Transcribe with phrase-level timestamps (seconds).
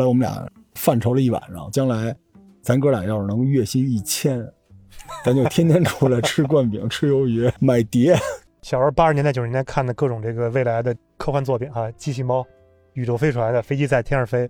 [0.00, 2.16] 来我们俩犯愁了一晚上，将来
[2.62, 4.44] 咱哥俩要是能月薪一千，
[5.24, 8.16] 咱就天天出来吃灌饼、吃鱿鱼、买碟。
[8.62, 12.44] 小时候八十年代、九十年代看的各种这个未来的科幻作品啊，机器猫、
[12.94, 14.48] 宇宙飞船的飞机在天上飞。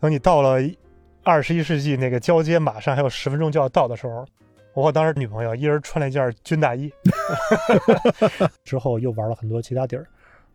[0.00, 0.58] 等你到了
[1.22, 4.24] 二十一世纪那个交接马上还有十分钟就要到的时候，
[4.74, 6.90] 我和当时女朋友一人穿了一件军大衣，
[8.64, 10.06] 之后又玩了很多其他地儿。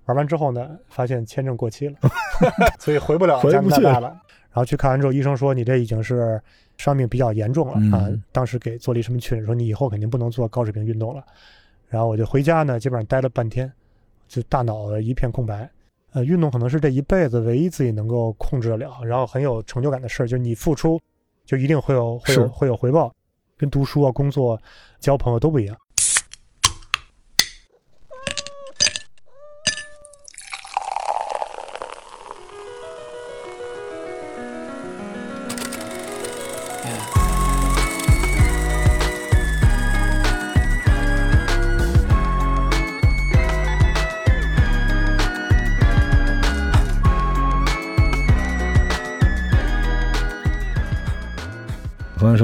[0.08, 1.96] 玩完之后呢，发现签证过期了，
[2.80, 4.08] 所以回不了加拿大了。
[4.50, 6.42] 然后去看完之后，医生说你这已经是
[6.78, 8.10] 伤病比较严重了啊。
[8.32, 11.24] 当时给做了一什么确诊，说你以后肯定不能做高水平运动了。
[11.88, 13.72] 然后我就回家呢，基本上待了半天，
[14.28, 15.70] 就大脑一片空白。
[16.14, 21.00] 呃，运动可能是这一辈子唯一自己能够控制得了，然后很有成就感的事儿，就是你付出，
[21.46, 23.14] 就一定会有会有会有回报，
[23.58, 24.60] 跟读书啊、工作、
[25.00, 25.78] 交朋友都不一样。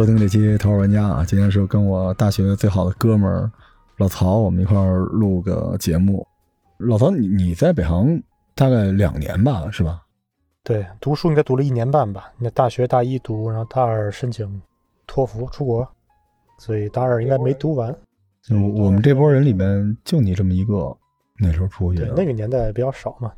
[0.04, 1.23] 收听这期《头号玩家》啊！
[1.23, 3.50] 今天是跟我大学最好的哥们儿
[3.96, 6.28] 老曹，我们一块儿录个节目。
[6.78, 8.22] 老曹，你你在北航
[8.54, 10.02] 大概两年吧，是吧？
[10.62, 12.34] 对，读书应该读了一年半吧。
[12.38, 14.62] 那大学大一读，然后大二申请
[15.08, 15.88] 托福出国，
[16.59, 17.96] 所以大二应该没读完。
[18.50, 20.94] 我我们这波人里面，就你这么一个，
[21.40, 23.31] 那时候出去，那个年代比较少嘛。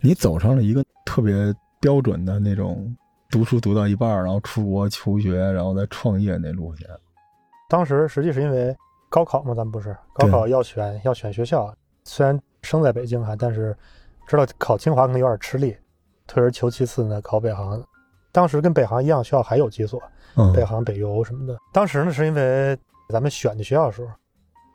[0.00, 2.96] 你走上了一个特别标准的那种。
[3.32, 6.86] 读书读到一半，然后出国求学，然后再创业那路线。
[7.66, 8.76] 当时实际是因为
[9.08, 13.74] 高考嘛，咱们不是高考要选要选学校，虽然生在北京哈，但是
[14.26, 15.74] 知道考清华可能有点吃力，
[16.26, 17.82] 退而求其次呢，考北航。
[18.32, 19.98] 当时跟北航一样，学校还有几所，
[20.54, 21.56] 北航、北邮什么的。
[21.72, 24.10] 当时呢，是因为咱们选的学校的时候，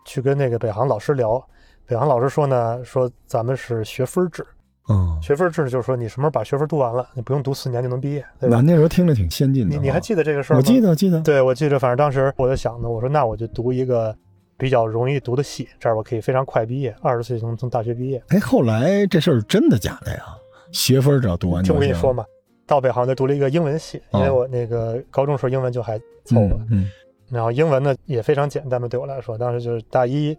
[0.04, 1.40] 去跟那个北航老师聊，
[1.86, 4.44] 北航老师说呢，说咱们是学分制。
[4.90, 8.62] 嗯，学分制就是说，你什么时候把学分读完了，你不用读四年就能毕业，对吧？
[8.62, 9.76] 那时候听着挺先进的。
[9.76, 10.60] 你你还记得这个事儿吗？
[10.60, 11.20] 我记得，记得。
[11.22, 11.78] 对，我记得。
[11.78, 14.16] 反正当时我就想呢，我说那我就读一个
[14.58, 18.24] 比较容易读的系，这样我可以非常快毕业，二十岁从从大学毕业。
[18.30, 20.24] 哎，后来这事儿真的假的呀？
[20.72, 21.76] 学分只要读完就行。
[21.76, 22.24] 我跟你说嘛，
[22.66, 26.58] 到北航就读了一个英文系，因为我那个高中时候英文就还凑合。
[26.72, 26.90] 嗯。
[27.30, 30.38] 然后英文呢也非常简单嘛，对我来说，当时就是大一，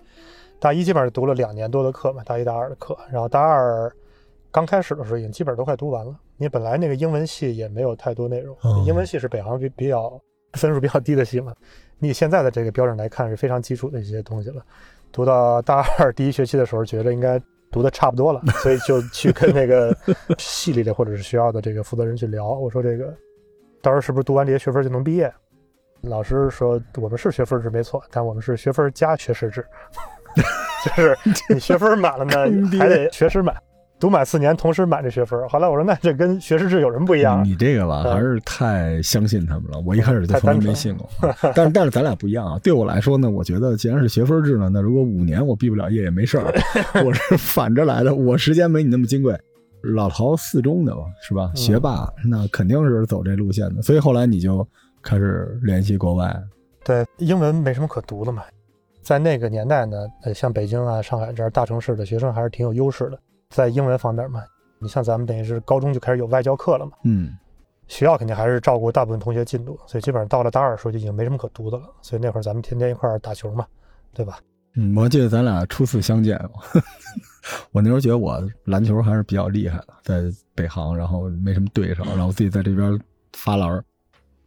[0.59, 3.93] 大一基本上读了两年多的课嘛，大一大二的课，然后大二。
[4.51, 6.15] 刚开始的时候已经基本都快读完了。
[6.37, 10.21] 你本来那个英文系也没有太多内容，英文系是北航比比较
[10.55, 11.55] 分数比较低的系嘛。
[11.99, 14.65] 你现在的这个标准来看是非常基础的一些东西了。
[15.11, 19.97] 读到大二第一学期的时候，觉得应该读的差不多了，所以就去跟那个
[20.39, 22.53] 系里的或者是学校的这个负责人去聊。
[22.53, 23.13] 我说这个
[23.83, 25.33] 到时候是不是读完这些学分就能毕业？
[26.03, 29.67] 老师说我们是学分制没错，但我们是学分加学时制，
[30.85, 32.35] 就是你学分满了呢，
[32.79, 33.57] 还得学时满。
[34.01, 35.49] 读满四年，同时满这学分。
[35.49, 37.45] 后来我说，那这跟学士制有什么不一样？
[37.45, 39.81] 你这个吧，还是太相信他们了。
[39.85, 41.09] 我一开始就从来没信过。
[41.55, 42.59] 但是， 但是咱俩不一样啊。
[42.63, 46.55] 对我来说呢，我觉得既然是学分制呢，那如果五年我毕不了业也没事儿。
[47.05, 49.37] 我是反着来的，我时间没你那么金贵。
[49.83, 51.51] 老陶四中的嘛，是吧？
[51.55, 53.83] 学霸，那肯定是走这路线的。
[53.83, 54.67] 所以后来你就
[55.03, 56.41] 开始联系国外。
[56.85, 58.43] 对，英文没什么可读的嘛。
[59.03, 63.19] 在那个年代呢，呃像北京啊、上海这样大城市的学生还是挺有优势的。
[63.51, 64.43] 在英文方面嘛，
[64.79, 67.37] 你像咱们等于是高中就开始有外教课了嘛，嗯，
[67.87, 71.85] 学校肯定还是照顾大部分同学进度，所以基本上到了大二的时候就已经没什么可读的了。
[72.03, 73.67] 所以那会儿咱们天天一块儿打球嘛，
[74.13, 74.39] 对吧？
[74.75, 76.39] 嗯，我记得咱俩初次相见，
[77.73, 80.23] 我 那时候觉得我篮球还是比较厉害的，在
[80.55, 83.01] 北航，然后没什么对手，然后自己在这边
[83.33, 83.69] 发篮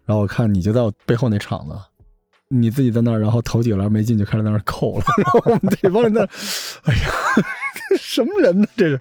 [0.06, 1.76] 然后我看你就在我背后那场子，
[2.48, 6.22] 你自己在那儿，然后投几个篮没进，就开始在那儿扣了，然后我们这帮人在，
[6.84, 7.12] 哎呀。
[7.98, 8.68] 什么人呢？
[8.76, 9.00] 这是，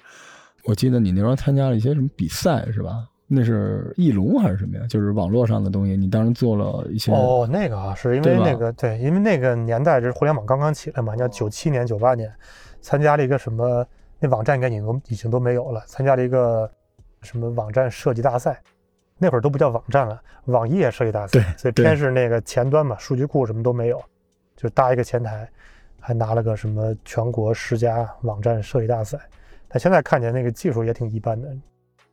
[0.64, 3.06] 我记得你那时候参加了一些什么比赛是吧？
[3.32, 4.84] 那是翼龙还是什么呀？
[4.88, 7.12] 就是网络上的东西，你当时做了一些。
[7.12, 12.28] 哦，那个啊，是因为那个对，因为那个年代就是互联网刚刚起来嘛，你像九七年、九八年，
[12.80, 13.86] 参加了一个什么，
[14.18, 15.80] 那网站应该已经已经都没有了。
[15.86, 16.68] 参加了一个
[17.22, 18.60] 什么网站设计大赛，
[19.16, 21.38] 那会儿都不叫网站了，网页设计大赛。
[21.38, 24.02] 对，所以偏是那个前端嘛，数据库什么都没有，
[24.56, 25.48] 就搭一个前台。
[26.00, 29.18] 还拿了个什么全国十佳网站设计大赛，
[29.68, 31.48] 但现在看起来那个技术也挺一般的。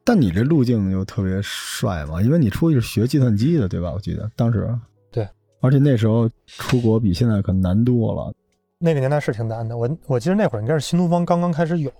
[0.04, 3.92] 但你这路径又特别帅嘛，因为你出去是学计算机的，对吧？
[3.94, 4.70] 我记得当时。
[5.12, 5.28] 对。
[5.60, 8.32] 而且那时候出国比现在可难多了。
[8.78, 11.92] 那个年代是挺难的，我我记得那会儿应该是新东方刚刚开始有，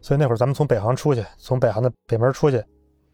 [0.00, 2.60] 所以那会儿咱们从北航出去，从北航的北门出去，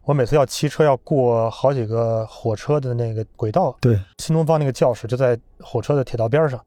[0.05, 6.59] 我每次要骑车要过好几个火车的那个轨道，对，新东方那个教室就在火车的铁道边上，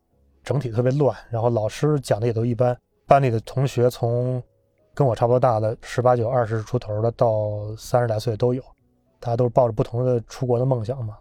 [0.46, 4.40] 整体特别乱，然后老师讲的也都一般，班里的同学从
[4.94, 8.62] 跟我差不多大的十八九、二十出头的到三十来岁都有，
[9.18, 11.16] 大家都是抱着不同的出国的梦想嘛。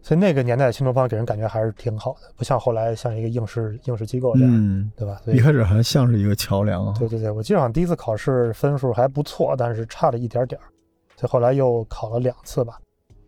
[0.00, 5.20] 所以那个年代的新东方给人感觉还是挺好的，不像后来像一个应试应试机构这样，嗯，对吧？
[5.24, 6.94] 所以一开始还像是一个桥梁啊。
[6.96, 10.70] 对对对，我记得好像第一次考试分数还不错，但是差了一点点儿，
[11.16, 12.78] 所以后来又考了两次吧。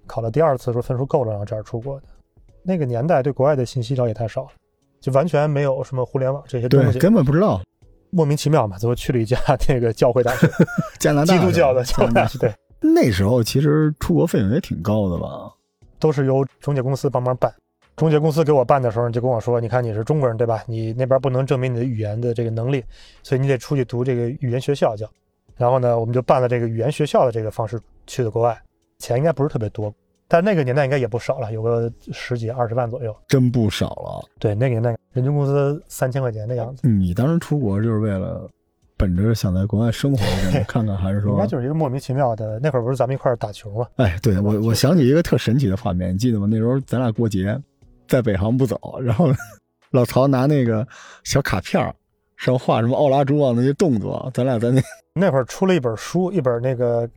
[0.07, 2.07] 考了第二次的时候分数够了，然后这样出国的。
[2.63, 4.51] 那个年代对国外的信息了解太少了，
[5.01, 7.61] 就完全没有什么互联网这些东，西，根本不知道
[8.11, 9.39] 莫名其妙嘛，最后去了一家
[9.69, 10.49] 那个教会大学，
[10.99, 15.53] 加拿大基督教的教会大学，对，那时候其实出国费用也挺高的吧？
[15.99, 17.53] 都是由中介公司帮忙办。
[17.97, 20.65] 中介公司给我办的时候，就跟我说：“你看你是中国人对吧？
[20.67, 22.83] 你那边不能证明你的语言的这个能力，
[23.23, 25.07] 所以你得出去读这个语言学校叫。”
[25.59, 28.59] 然后呢，我们就办了这个语言学校的这个方式去的国外，
[28.99, 29.93] 钱应该不是特别多，
[30.33, 33.13] 但那个年代应该也不少了，有个十几二十万左右。
[33.27, 34.25] 真不少了。
[34.39, 38.49] 对，那个年代人均工资三千块钱的样子，你当时出国就是为了
[38.97, 42.61] 本着想在国外生活一阵看看，还是说 应该就是一个莫名其妙的。
[42.61, 43.87] 那会儿不是咱们一块儿打球吗？
[43.97, 46.47] 哎，对我我想起一个特神奇的画面，你记得吗？
[46.49, 47.61] 那时候咱俩过节，
[48.07, 49.33] 在北航不走，然后
[49.91, 50.87] 老曹拿那个
[51.25, 51.93] 小卡片儿
[52.37, 54.81] 上画什么奥拉朱旺那些动作，咱俩在那
[55.13, 57.09] 那会儿出了一本书，一本那个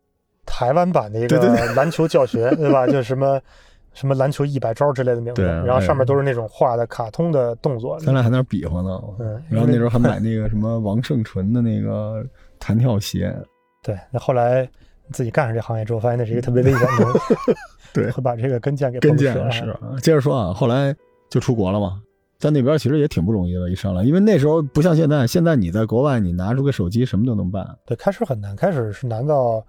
[0.45, 1.39] 台湾版的一个
[1.73, 2.85] 篮球教学， 对吧？
[2.85, 3.39] 就是什么
[3.93, 7.99] 什么篮球一百招之类的名字，对然后上面都是那种画的卡通的动作。
[7.99, 9.01] 咱俩还在那比划呢。
[9.19, 12.25] 嗯，然后那时候候还买那个什么王胜纯的那个
[12.59, 13.35] 弹跳鞋，
[13.83, 14.67] 对，那后来
[15.11, 17.35] 自己干上这行业之后，发现那是一个特别危险的东西，
[17.93, 19.49] 对会把这个跟腱给跟崩折啊。
[19.49, 20.01] 腱是。
[20.01, 20.95] 接着说啊，后来
[21.29, 22.01] 就出国了嘛，
[22.39, 27.67] 在那边其实也挺不容易的，一上来，因为那时候不像现在，现在你在国外，你拿出个手机什么都能办。
[27.85, 29.63] 对，开始很难，开始是难到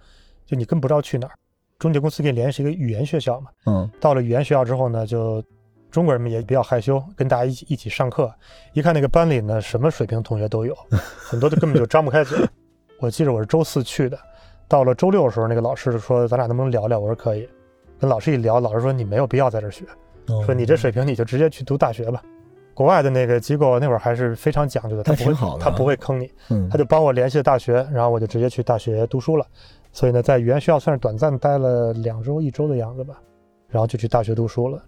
[0.46, 1.34] 就你根本不知道去哪儿。
[1.78, 5.42] 中介公司给你联系一个语言学校嘛，嗯，到了语言学校之后呢，就
[5.90, 8.32] 中国人们也比较害羞，跟大家一起一起上课。
[8.72, 10.74] 一看那个班里呢，什么水平同学都有，
[11.18, 12.38] 很多都根本就张不开嘴。
[13.00, 14.18] 我记得我是周四去的，
[14.68, 16.98] 到了周六的时候，那个老师就说咱俩能不能聊聊？
[16.98, 17.48] 我说可以。
[17.98, 19.84] 跟老师一聊，老师说你没有必要在这儿学，
[20.44, 22.22] 说你这水平你就直接去读大学吧。
[22.72, 29.46] 国外的那个机构那会儿还是非常讲究的，他不会他不会坑你，嗯他就帮我联系了大学，然后我就直接去大学读书了。
[29.94, 33.14] 所以呢，在语言学校算是短暂待了两周一周的样子吧，
[33.68, 34.82] 然后就去大学读书了。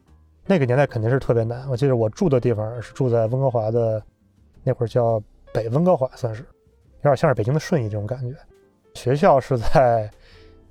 [0.45, 1.65] 那个年代肯定是特别难。
[1.71, 4.03] 我记得我住的地方是住在温哥华的，
[4.65, 5.23] 那会儿叫
[5.53, 8.37] 北温哥华，算是有点像是北京的顺义这种感觉。
[8.95, 10.11] 学校是在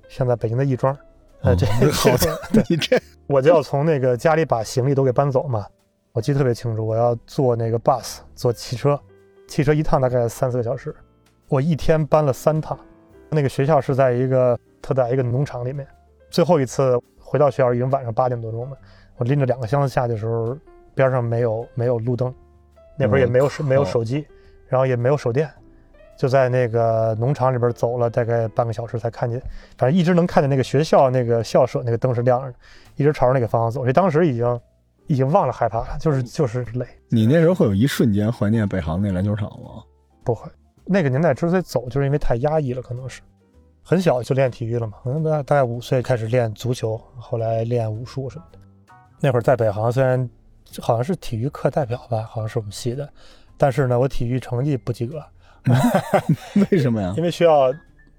[0.06, 0.94] 像在北京的亦庄，
[1.40, 2.10] 呃，哦这 好
[2.52, 5.64] 对，你这我就要从那个家里把行李都给搬走嘛。
[6.12, 9.00] 我记得特别清楚，我要坐那个 bus，坐汽车，
[9.48, 10.94] 汽车一趟大概三四个小时，
[11.48, 12.78] 我一天搬了三趟。
[13.30, 15.86] 那个学校是在一个特大一个农场里面。
[16.30, 18.76] 最后一次回到学校已经晚上八点多钟了，
[19.16, 20.56] 我拎着两个箱子下去的时候，
[20.94, 22.34] 边上没有 没有路灯，
[22.98, 24.26] 那会儿也没有手没有手机，
[24.68, 25.48] 然后也没有手电，
[26.18, 29.40] 就在那个农场里边走了大概半个小时才看见，
[29.78, 32.54] 反正一直能看见那个学校那个校舍那个灯是亮着的，
[32.96, 33.86] 一直朝着那个方向走。
[33.86, 34.60] 这当时已经
[35.06, 39.82] 已经忘了害怕了，就是就是累，你那时候会有一瞬间怀念北航那篮球场吗？
[40.24, 40.50] 不会。
[40.86, 43.20] 那个年代之所以走，就是因为太压抑了，可能是
[43.82, 48.58] 很小就练体育了嘛，可能大大概五岁开始练足球，后来练武术什么的。
[49.20, 50.28] 那会儿在北航，虽然
[50.80, 53.08] 好像是体育课代表吧，好像是我们系的，
[53.56, 55.24] 但是呢，我体育成绩不及格，
[56.70, 57.14] 为什么呀？
[57.18, 57.72] 因为学校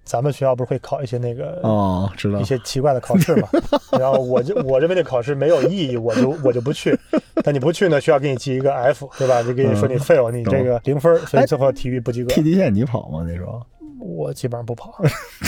[0.08, 2.44] 咱们学校不是会考一些那个哦，知道一。
[2.46, 3.50] 些奇怪的考试嘛，
[4.00, 6.98] 然后我就我认为那考试没有意义，我就我就不去。
[7.44, 9.44] 但你不去呢，学校给你记一个 F，对吧？
[9.44, 12.30] 就给你说你嗯 fail，你这个零分，所以最后体育不及格。
[12.34, 13.26] 踢地线你跑吗？
[13.28, 13.62] 那时候？
[14.00, 14.94] 我基本上不跑，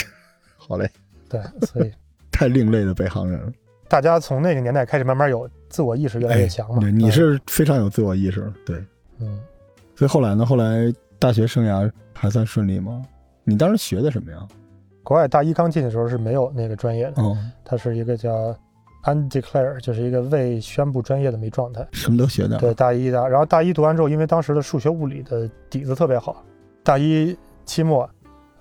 [0.57, 0.89] 好嘞，
[1.29, 1.91] 对，所以
[2.31, 3.51] 太另类的北航人了。
[3.87, 6.77] 大家从那个年代开始慢慢有自我意识越来越强嘛。
[6.77, 8.75] 哎对，你嗯是非常有自我意识，对。
[9.19, 9.39] 嗯，
[9.95, 10.45] 所以后来呢？
[10.45, 13.01] 后来大学生涯还算顺利吗？
[13.49, 14.37] 你当时学的什么呀？
[15.03, 18.55] 国外大一刚进的时候是没有那个专业的，哦，它是一个叫
[19.05, 21.87] undeclare，就是一个未宣布专业的没状态。
[21.91, 22.59] 什么都学的。
[22.59, 26.45] 对，大一的，然后大一读完之后，因为当时的数学、物理的底子特别好，
[26.83, 28.07] 大一期末，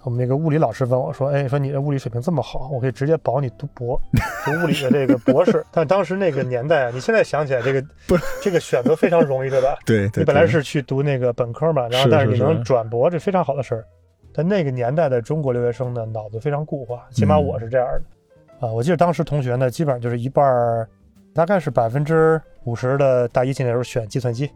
[0.04, 4.00] 我们那个物理老师问我说：“哎，说你的物理水平这么好，我可以直接保你读博，
[4.46, 5.62] 读物理的这个博士。
[5.70, 9.76] ”但当时那个年代啊，你现在想起来，这个 不这个选择非常容易，对吧？
[9.84, 13.84] 对对，你本来是去读那个本科嘛，然后但是你能转博，这非常好的事儿。
[14.32, 18.66] 但那个年代的中国留学生呢，脑子非常固化，起码嗯我是这样的。
[18.66, 20.88] 啊，我记得当时同学呢，基本上就是一半儿，
[21.32, 24.48] 大概是百分之五十的大一进来的时候选计算机，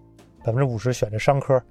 [0.44, 1.62] 百分之五十选这商科，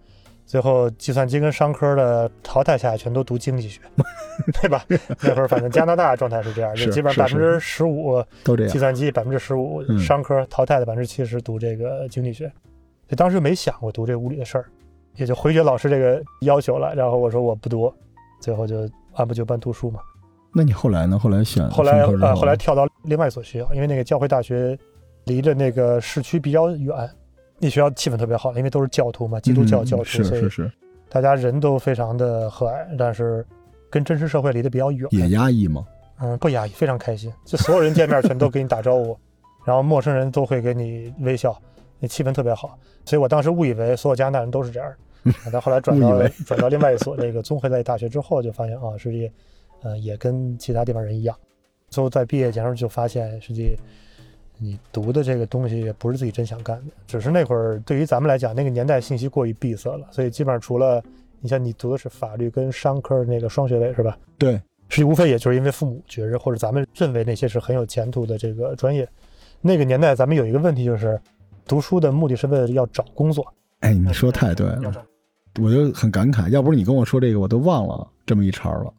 [0.45, 3.81] 最后计算机跟商科的淘汰下来，全都读经济学，
[4.61, 4.85] 对吧？
[5.21, 12.51] 那会儿反正加拿大状态是这样，就基本上百分之十五都这样，计算机百分之十五，嗯商科淘汰的百分之七十读这个经济学。
[13.09, 14.65] 就当时没想过读这物理的事儿，
[15.15, 16.93] 也就回绝老师这个要求了。
[16.95, 17.93] 然后我说我不读，
[18.39, 19.99] 最后就按部就班读书嘛。
[20.53, 21.17] 那你后来呢？
[21.17, 24.77] 后来选后来呃，后来跳到另外一所学校，因为那个教会大学
[25.23, 27.09] 离着那个市区比较远，
[27.57, 30.71] 那学校气氛特别好，因为都是教徒嘛，基督教教徒，嗯是是是，
[31.09, 33.45] 大家人都非常的和蔼，但是
[33.89, 35.07] 跟真实社会离得比较远。
[35.11, 35.85] 也压抑吗？
[36.19, 39.17] 嗯，不压抑，非常开心，就所有人见面全都给你打招呼，
[39.63, 41.57] 然后陌生人都会给你微笑，
[42.01, 42.77] 那气氛特别好。
[43.05, 44.93] 所以我当时误以为所有加拿大人都是这样
[45.23, 49.31] 的， 但后来转到转到另外一所这个综合类大学之后，就发现啊，实际
[49.83, 51.33] 呃也跟其他地方人一样。
[51.89, 53.75] 最后在毕业前就发现，实际
[54.57, 61.03] 你读的这个东西也不是自己真想干的，只是那会儿对于咱们来讲，那个年代信息过于闭塞了，所以基本上除了
[61.39, 64.17] 你像你读的是法律跟商科那个双学位是吧？
[64.37, 64.53] 对，
[64.89, 69.07] 实际无非也就是因为父母觉着，或者咱们认为那些是很有前途的这个专业。
[69.59, 71.19] 那个年代，咱们有一个问题就是，
[71.71, 73.47] 读书的目的是为了要找工作。
[73.79, 75.05] 哎，你说太对了，
[75.57, 78.93] 我就很感慨，要不是你跟我说这个，我都忘了这么一茬了。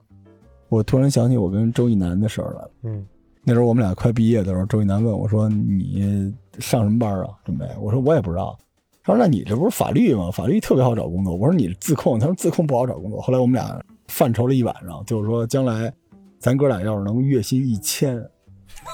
[0.71, 2.71] 我突然想起我跟周一南的事儿来了。
[2.85, 3.07] 嗯
[3.45, 7.29] 那时候我们俩快毕业的时候，周一南问我说：“你上什么班啊？
[7.45, 8.59] 准备？”我说：“我也不知道。”
[9.05, 10.31] 他说：“那你这不是法律吗？
[10.31, 15.93] 法律特别好找工作。”我说：“你自控。”他说：“自控不好找工作。”后来我们俩犯愁了一晚上，就是说将来
[16.39, 18.17] 咱哥俩要是能月薪一千，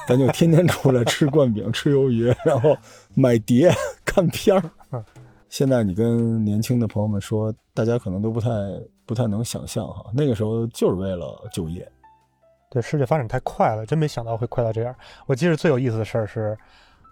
[0.07, 2.77] 咱就天天出来吃灌饼、吃鱿鱼，然后
[3.15, 3.71] 买碟、
[4.05, 5.05] 看片儿嗯。
[5.49, 8.51] 现在你跟年轻的朋友们说，大家可能都不太
[9.07, 11.91] 不太能想象哈，那个时候就是为了就业。
[12.71, 14.95] 对，世界发展太快了，真没想到会快到这样。
[15.27, 16.55] 我记得最有意思的事儿是，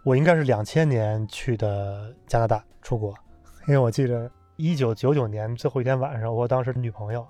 [0.05, 3.15] 我应该是两千年去的加拿大出国，
[3.67, 7.21] 因为我记得一九九九年最后一天晚上，我当时女朋友，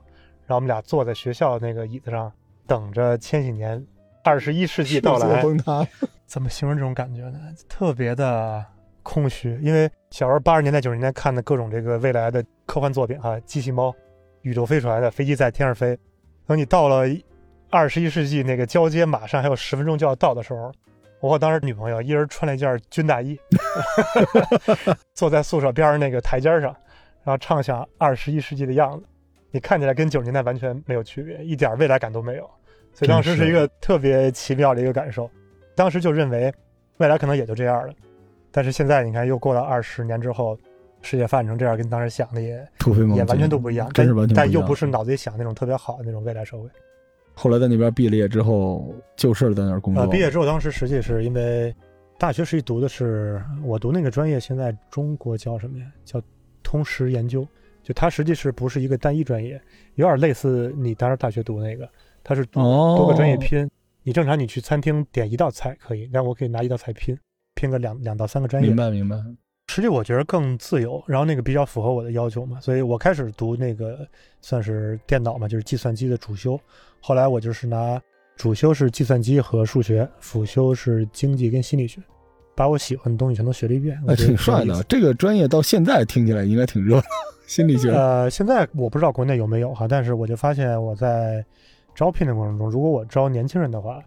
[0.45, 2.33] 然后我们俩坐在学校那个椅子上，
[2.67, 3.85] 等着千禧年
[4.27, 5.41] 二十一世纪到来。
[5.43, 5.87] 崩塌。
[6.27, 7.39] 怎么形容这种感觉呢？
[7.69, 8.65] 特别的
[9.05, 13.95] 空虚，因为小时候八十年代九十年代看的各种这个未来的科幻作品啊，机器猫、
[14.43, 15.97] 宇宙飞船的飞机在天上飞，
[16.45, 17.05] 等你到了
[17.71, 20.73] 二十一世纪那个交接马上还有十分钟就要到的时候，
[21.21, 23.39] 我和当时女朋友一人穿了一件军大衣，
[25.15, 26.75] 坐在宿舍边上那个台阶上，
[27.23, 29.07] 然后畅想二十一世纪的样子。
[29.53, 32.51] 你看起来跟九十年代完全没有区别，一点未来感都没有，
[32.97, 35.31] 所以当时是一个特别奇妙的一个感受。
[35.75, 36.51] 当时就认为
[36.97, 37.93] 未来可能也就这样了，
[38.51, 40.59] 但是现在你看，又过了二十年之后，
[41.03, 42.67] 世界发展成这样，跟当时想的也
[43.15, 46.67] 也完全都不一样，真是但又不是脑子里想那种特别好的那种未来社会。
[47.35, 50.03] 后来在那边毕了业之后，就事儿在那儿工作。
[50.03, 51.75] 呃，毕业之后，当时实际是因为
[52.17, 55.85] 大学实际读的是我读那个专业，现在中国叫什么呀？
[56.07, 56.19] 叫
[56.63, 57.47] 通识研究。
[57.83, 59.61] 就它实际是不是一个单一专业，
[59.95, 61.89] 有点类似你当时大学读那个，
[62.27, 63.71] 它是哦，多个专业拼。
[64.03, 67.17] 你正常你去餐厅点一道菜可以，但我可以拿一道菜拼，
[67.55, 68.69] 拼个两两到三个专业。
[68.69, 69.17] 明白明白。
[69.69, 74.07] 实际我觉得更自由，然后那个比较符合我的要求嘛，所以我开始读那个
[74.41, 76.59] 算是电脑嘛，就是计算机的主修。
[77.01, 78.01] 后来我就是拿
[78.37, 82.01] 主修是计算机和数学，辅修是经济跟心理学，
[82.55, 84.01] 把我喜欢的东西全都学了一遍。
[84.07, 84.83] 我哎，挺帅的。
[84.85, 87.03] 这个专业到现在听起来应该挺热闹，
[87.49, 87.91] 心理学。
[87.91, 91.45] 呃，现在我不知道国内有没有哈，但是我就发现我在
[91.97, 94.01] 招聘的过程中，如果我招年轻人的话，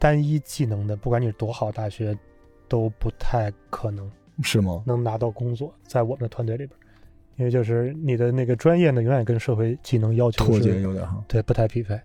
[0.00, 2.14] 单一技能的，不管你是多好大学，
[2.68, 4.10] 都不太可能。
[4.42, 4.82] 是吗？
[4.84, 6.70] 能拿到工作，在我们的团队里边，
[7.36, 11.22] 因为就是你的那个专业呢，永远跟社会技能要求脱节有点哈。
[11.28, 11.98] 对不太匹配。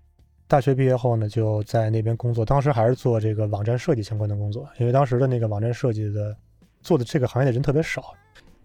[0.46, 6.36] 大学毕业后呢，就在那边工作，当时还是做这个网站设计相关的工作，因为当时的那个网站设计的
[6.82, 8.14] 做的这个行业的人特别少。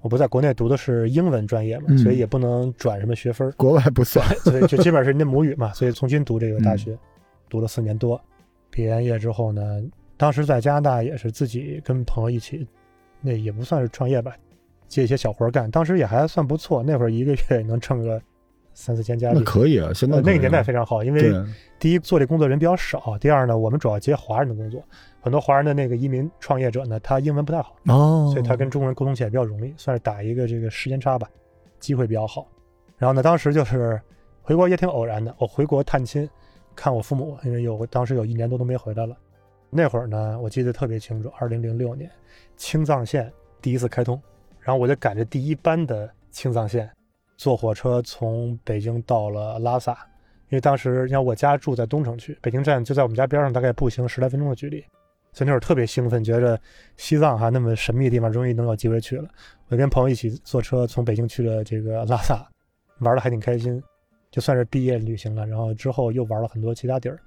[0.02, 4.26] 我不在国内读的是英文专业嘛，嗯所以也不能转什么学分儿，国外不算。
[4.40, 6.98] 所以就基本上是你的母语嘛，所以重新读这个大嗯学，
[7.50, 8.20] 读了四年多。
[8.70, 9.82] 毕完业之后呢，
[10.18, 12.66] 当时在加拿大也是自己跟朋友一起，
[13.22, 14.36] 那也不算是创业吧，
[14.88, 18.22] 接一些小活干，当时也还算不错，那会儿一个月也能挣个
[18.74, 19.46] 三四千加那币。
[19.46, 21.34] 可以啊，现在啊呃那个年代非常好，因为
[21.80, 24.84] 第一做这工作人比较少，第二呢，我们主要接华人的工作，
[25.22, 31.30] 很多华人的那个移民创业者呢，他英文不太好，哦，所以他跟中国人沟通起来比较容易，算是打一个这个时间差吧，
[31.80, 32.48] 机会比较好。
[32.98, 34.02] 然后呢，当时就是
[34.42, 36.28] 回国也挺偶然的，我回国探亲，
[36.76, 39.16] 看我父母，因为有当时有一年多都没回来了。
[39.70, 42.10] 那会儿呢，我记得特别清楚，二零零六年
[42.58, 44.22] 青藏线第一次开通，
[44.60, 46.90] 然后我就赶着第一班的青藏线，
[47.38, 49.94] 坐火车从北京到了拉萨，
[50.50, 54.84] 因为当时你看我家住在东城区，北京站就在我们家边上，大概步行十来分钟的距离，
[55.34, 56.60] 所以那会儿特别兴奋，觉着
[56.98, 59.30] 西藏哈那么神秘的地方终于能有机会去了。
[59.70, 62.46] 我跟朋友一起坐车从北京去了这个拉萨，
[63.00, 63.82] 玩的还挺开心，
[64.30, 65.46] 就算是毕业旅行了。
[65.48, 67.18] 然后之后又玩了很多其他地儿，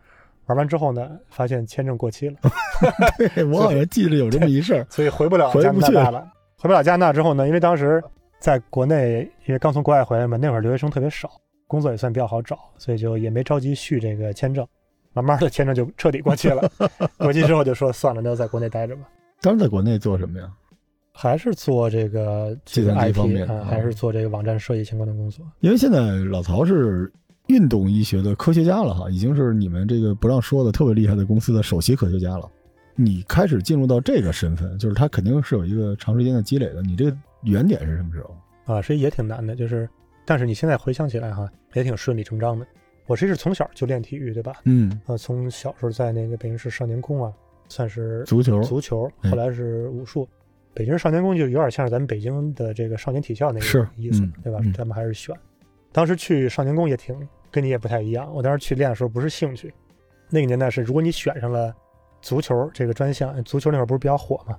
[0.47, 2.37] 玩完之后呢，发现签证过期了，
[3.17, 4.87] 对我好像记着有这么一事儿。
[4.91, 6.31] 所以回不了加拿大了。
[6.57, 8.03] 回不了加拿大之后呢，因为当时
[8.39, 11.31] 在国内，因为刚从国外回来嘛，那会儿留学生特别少，
[11.67, 14.67] 工作也算比较好找，所以就也没着急续这个签证。
[15.15, 16.71] 慢慢的，签证就彻底过期了。
[17.17, 19.09] 过期之后就说算了，那就在国内待着吧。
[19.41, 20.53] 当时在国内做什么呀？
[21.17, 25.47] 还是做这个计算机方面啊还是做这个网站设计相关的工作。
[25.61, 27.11] 因为现在老曹是
[27.47, 32.51] 运动医学的科学家了哈，已经是你们这个不让说的特别厉害的公司的首席科学家了。
[32.97, 36.83] 你开始进入到这个身份，就是他肯定是有一个长时间的积累的。
[36.83, 38.75] 你这个原点是什么时候？
[38.75, 39.89] 啊，所以也挺难的，就是，
[40.25, 42.67] 但是你现在回想起来哈，也挺顺理成章的。
[43.07, 44.55] 我这是从小就练体育，对吧？
[44.65, 47.33] 嗯，呃，从小时候在那个北京市少年宫啊，
[47.69, 50.29] 算是足球，足球，哎后来是武术。
[50.73, 54.87] 北京少年宫就有点像是咱们北京的这个少年体校那是个意思，嗯对吧咱？
[54.87, 55.35] 们还是选。
[55.93, 57.17] 当时去少年宫也挺
[57.51, 59.73] 跟你也不太一样，我当时去练的时候不是兴趣，
[60.31, 61.73] 那个年代是如果你选上了
[62.21, 64.57] 足球这个专项，足球那会儿不是比较火嘛？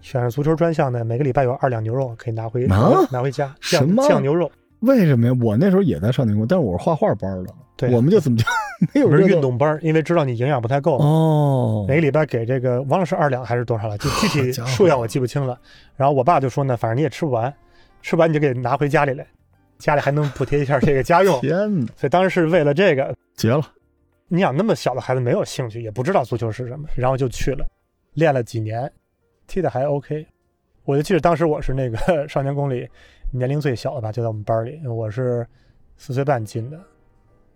[0.00, 4.50] 选上足球专项呢，每个礼拜有二两牛肉可以拿回、啊拿回家，酱酱牛肉。
[4.80, 5.32] 为什么呀？
[5.40, 8.44] 我那时候也在少年宫，但是我是画画班的，对我们就怎么就
[8.94, 15.58] 没有不是运动班，因为知道你营养不太够，哦，每个礼拜给这个忘了是二两还是多少了，就 具体数量我记不清了。
[15.96, 17.52] 然后我爸就说呢，反正你也吃不完，
[18.02, 19.26] 吃不完你就给拿回家里来，
[19.78, 21.38] 家里还能补贴一下这个家用。
[21.42, 23.62] 天哪，所以当时是为了这个，结了！
[24.28, 27.66] 你想那么小的孩子没有兴趣，也不知道足球是什么，然后就去了，
[28.14, 28.90] 练了几年，
[29.46, 30.26] 踢的还 OK。
[30.84, 32.88] 我就记得当时我是那个少年宫里
[33.30, 35.46] 年龄最小的吧，就在我们班里，我是
[35.96, 36.80] 四岁半进的，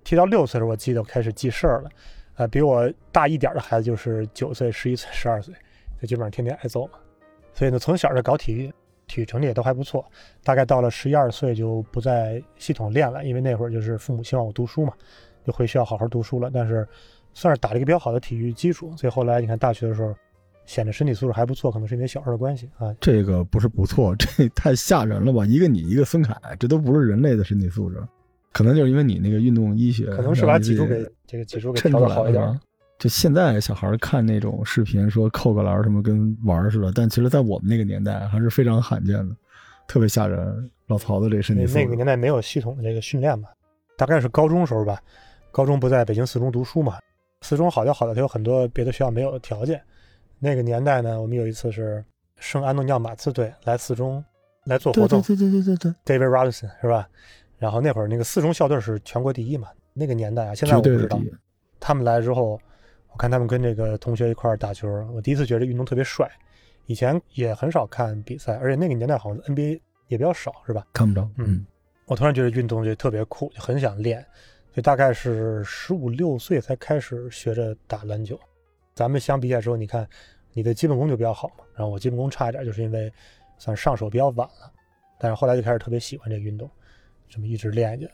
[0.05, 1.91] 踢到六岁的时候，我记得我开始记事儿了，
[2.35, 5.55] 呃，比我大一点儿的孩子就是九岁、十一岁、十二岁，
[6.01, 6.99] 就基本上天天挨揍嘛。
[7.55, 8.73] 所以呢，从小就搞体育，
[9.07, 10.05] 体育成绩也都还不错。
[10.45, 14.93] 大概到了十一二岁就不再系统练了，因为那会儿就是父母希望我读书嘛，
[15.45, 16.51] 就回学校好好读书了。
[16.53, 16.87] 但是
[17.33, 20.15] 算是打了一个比较好的体育基础，所以后来你看大学的时候，
[20.67, 22.95] 显得身体素质还不错，可能是因为小二的关系啊。
[23.01, 25.45] 这个不是不错，这 太吓人了吧？
[25.45, 28.03] 一个你，一个孙凯，这都不是人类的身体素质，
[28.53, 32.61] 可能就是因为你那个运动医学，可能是把脊柱给这个脊柱给调衬出来的好一点。。
[32.99, 39.35] 就现在小孩看那种视频，说扣个篮什么跟玩儿似的，但其实在我们那个年代还是非常罕见的，
[39.89, 40.71] 特别吓人。
[40.89, 43.49] 老曹的这个身体素质，那那个年代没有系统的这个训练吧，
[43.97, 45.01] 大概是高中时候吧。
[45.51, 46.99] 高中不在北京四中读书嘛，
[47.41, 49.81] 四中好就好在它有很多别的学校没有的条件。
[50.45, 52.05] 那个年代呢，我们有一次是
[52.37, 54.23] 圣安东尼奥马刺队来四中
[54.65, 57.09] 来做活动对对对对对对对，，David Robinson 是吧？
[57.59, 61.21] 然后那会儿那个四中校队是全国第一嘛，那个年代啊，现在我不知道。
[61.79, 62.61] 他们来之后，
[63.13, 66.29] 我看他们跟这个同学一块儿打球，我第一次觉得运动特别帅。
[66.87, 70.85] 以前也很少看比赛，而且那个年代好像 NBA 也比较少，是吧？
[70.93, 71.67] 看不着，嗯嗯，
[72.07, 74.21] 我突然觉得运动就特别酷，就很想练，
[74.73, 78.37] 所以大概是十五六岁才开始学着打篮球。
[78.95, 80.07] 咱们相比起来之后，你看
[80.53, 83.13] 你的基本功就比较好嘛，然后我基本功差一点，就是因为
[83.59, 84.71] 算上手比较晚了，
[85.19, 86.71] 但是后来就开始特别喜欢这个运动，
[87.29, 88.11] 这么一直练下去。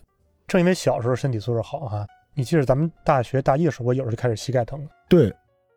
[0.47, 4.91] 正因为小时候身体素质好哈、你记得咱们大学大一的时候，我有时候就开始膝盖疼了。
[5.09, 5.35] 对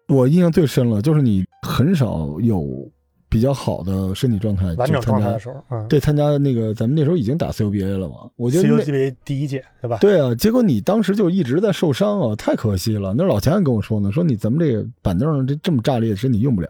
[0.07, 2.89] 我印象最深了，就是你很少有
[3.31, 9.97] 比较好的身体状态，完整状态的时候，嗯，对参加那个咱们那时候已经打 CUBA 了嘛，我觉得 CUBA 第一届，对吧？
[9.99, 13.13] 对啊，结果你当时就一直在受伤啊，太可惜了。
[13.17, 16.69] 那老钱还跟我说呢，说你咱们这个板凳上这这么炸裂，身体用不了。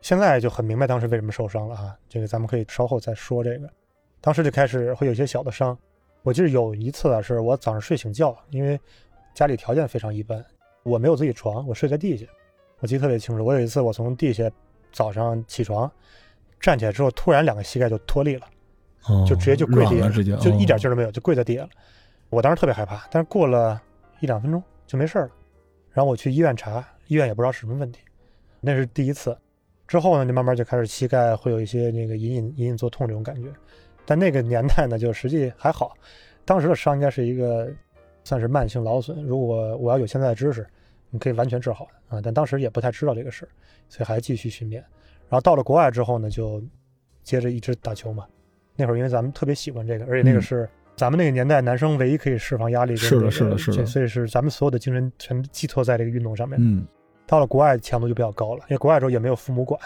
[0.00, 3.68] 现在就很明白当时为什么受伤了啊，这个咱们可以稍后再说这个。
[4.22, 5.76] 当时就开始会有一些小的伤，
[6.22, 8.80] 我记得有一次啊，是我早上睡醒觉，因为
[9.34, 10.42] 家里条件非常一般，
[10.84, 12.24] 我没有自己床，我睡在地下。
[12.80, 14.48] 我记得特别清楚，我有一次我从地下
[14.92, 15.90] 早上起床，
[16.60, 18.46] 站起来之后，突然两个膝盖就脱力了，
[19.08, 21.68] 哦就直接就跪地上，了就一点哦劲儿都没有，就跪在地下了。
[22.30, 23.80] 我当时特别害怕，但是过了
[24.20, 25.30] 一两分钟就没事儿了。
[25.92, 28.00] 然后我去医院查，医院也不知道是什么问题，
[28.60, 29.36] 那是第一次。
[29.86, 33.48] 之后呢，就慢慢就开始膝盖会有一些那个隐隐隐隐作痛这种感觉，
[34.04, 35.94] 但那个年代呢，就实际还好。
[36.44, 37.70] 当时的伤应该是一个
[38.24, 40.66] 算是慢性劳损，如果我要有现在的知识，
[41.10, 42.20] 你可以完全治好的啊。
[42.22, 43.48] 但当时也不太知道这个事儿，
[43.88, 44.82] 所以还继续训练。
[45.28, 46.62] 然后到了国外之后呢，就
[47.22, 48.26] 接着一直打球嘛。
[48.76, 56.58] 那会儿因为咱们特别喜欢这个，而且那个嗯是咱们那个年代男生唯一可以释放压力的这个是的是的这所以是咱们所有的精神全寄托在这个运动上面。
[56.60, 56.86] 嗯，
[57.26, 59.80] 到了国外强度就比较高了，因为国外之后也没有父母管，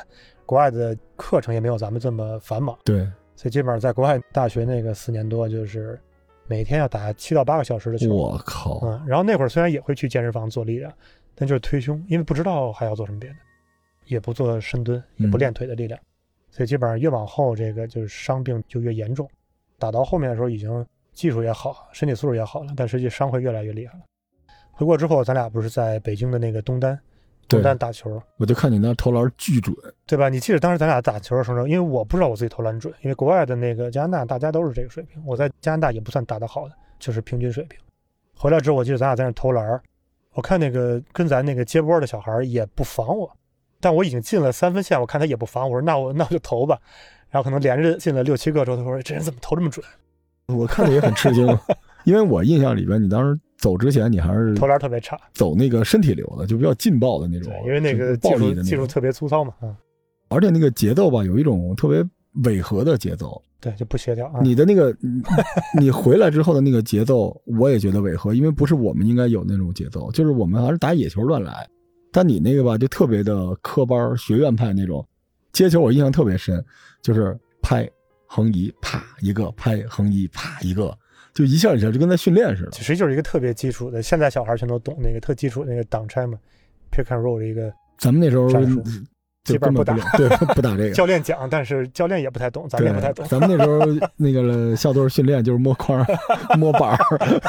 [0.46, 2.98] 国外的课程也没有咱们这么繁忙，对，
[3.34, 5.98] 所以基本上在国外大学那个四年多，就是
[6.46, 8.14] 每天要打七到八个小时的球。
[8.14, 10.92] 我靠，嗯，然后那会儿虽然也会去健身房做力量，
[11.34, 13.36] 但就是推胸，因为不知道还要做什么别的，
[14.06, 15.98] 也不做深蹲，也不嗯练腿的力量，
[16.50, 19.28] 所以基本上越往后这个就是伤病就越严重，
[19.78, 24.04] 打到后面的时候已经技术也好，身体素质也好了，但实际伤会越来越厉害了。
[24.70, 26.98] 回国之后，咱俩不是在北京的那个东单，
[27.52, 29.74] 东对单打球，我就看你那投篮巨准，
[30.06, 30.28] 对吧？
[30.28, 37.78] 你记得当时咱俩打球的时候，因为我不知道我自己投篮准，因为国外的那个加拿大大家都是这个水平，我在加拿大也不算打得好的，就是平均水平。
[38.34, 39.80] 回来之后，我记得咱俩在那投篮，
[40.34, 43.30] 我看那个跟咱那个接波的小孩也不防我，
[43.80, 46.78] 但我已经进了三分线，我看他也不防，我说那我那我就投吧，
[47.30, 49.84] 然后可能连着进了六七个之后，他说这人怎么投这么准？
[50.48, 51.46] 我看着也很吃惊，
[52.04, 59.70] 因为我印象里边，你当时走之前，你还是投篮特别差，走那个身体流的，就比较劲爆的那种对，，因为那个技暴力的技术特别粗糙嘛，啊，
[60.28, 62.04] 而且那个节奏吧，有一种特别
[62.44, 63.40] 违和的节奏。
[63.60, 64.40] 对，就不协调啊。
[64.42, 65.22] 你的那个，你
[65.86, 71.64] 你回来之后的那个节奏，我也觉得违和，因为不是我们应该有那种节奏，就是我们还是打野球乱来。
[72.10, 75.06] 但你那个吧，就特别的科班学院派那种
[75.52, 76.62] 接球，我印象特别深，
[77.00, 77.88] 就是拍
[78.26, 80.92] 横移啪一个，拍横移啪一个，
[81.34, 82.70] 就一下一下就跟在训练似的。
[82.70, 86.38] 其实就是一个特别基础的，现在小孩全都懂那个特基础那个挡拆嘛
[86.90, 88.48] ，pick and roll 的一个咱们那时候
[89.44, 90.90] 基本不打对，不打这个。
[90.94, 93.26] 教练讲，但是教练也不太懂，咱们也不太懂，。
[93.26, 96.06] 咱们那时候那个校队训练就是摸框、
[96.56, 96.98] 摸板儿、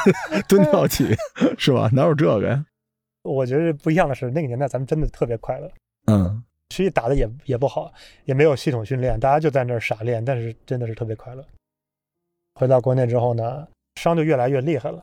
[0.48, 1.14] 蹲跳起，
[1.56, 1.88] 是吧？
[1.92, 2.64] 哪有这个呀？
[3.22, 5.70] 我觉得不一样的是，那个年代咱们真的特别快乐，
[6.06, 7.92] 嗯，实际打的也也不好，
[8.24, 11.44] 也没有系统训练，大家就在那儿傻练，但是真的是特别快乐。
[12.56, 13.66] 回到国内之后呢，
[13.96, 15.00] 伤就越来越厉害了。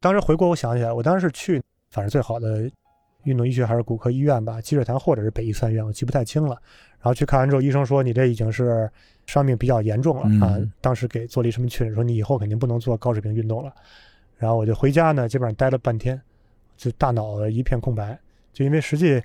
[0.00, 2.70] 当时回国，我想起来，我当时是去，反正最好的
[3.24, 6.56] 运动医学还是骨科医院吧，积水潭或者是北医三院，我记不太清了。
[6.98, 8.90] 然后去看完之后，医生说你这已经是
[9.26, 10.72] 伤病比较严重了、啊嗯。
[10.80, 13.72] 当时给做了一什么确诊，说你以后肯定不能做高水平运动了。
[14.36, 16.20] 然后我就回家呢，基本上待了半天，
[16.76, 18.18] 就大脑一片空白，
[18.52, 19.22] 就因为实际。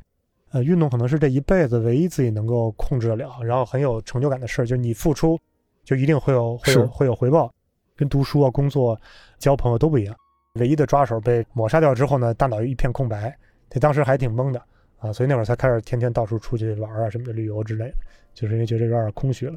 [0.52, 4.66] 呃，运动可能是这一辈子唯一自己能够控制得了，然后很有成就感的事儿。
[4.66, 5.38] 就是你付出，
[5.84, 7.52] 就一定会有会有会有回报，
[7.96, 9.00] 跟读书啊、工作、
[9.38, 10.16] 交朋友都不一样。
[10.60, 13.36] 唯一的抓手被抹杀掉之后呢，大脑一片空白。
[13.70, 14.62] 这当时还挺懵的
[15.00, 17.96] 啊，所以那会儿才开始天天到处出去玩啊什么的，旅游之类的，
[18.34, 19.56] 就是因为觉得有点空虚了。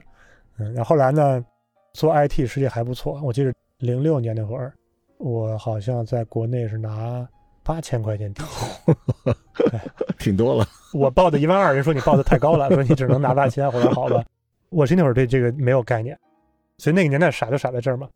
[0.58, 1.44] 嗯，然后后来呢，
[1.92, 3.20] 做 IT 实际还不错。
[3.22, 4.72] 我记得零六年那会儿，
[5.18, 7.28] 我好像在国内是拿
[7.62, 9.34] 八千块钱底薪。
[10.18, 10.66] 挺多了。
[10.92, 13.66] 我报的一万二，人说你报的太高了，说你只能拿八千。
[13.66, 14.24] 我说好吧，
[14.70, 16.18] 我是那会儿对这个没有概念，
[16.78, 18.08] 所以那个年代傻就傻在这儿嘛。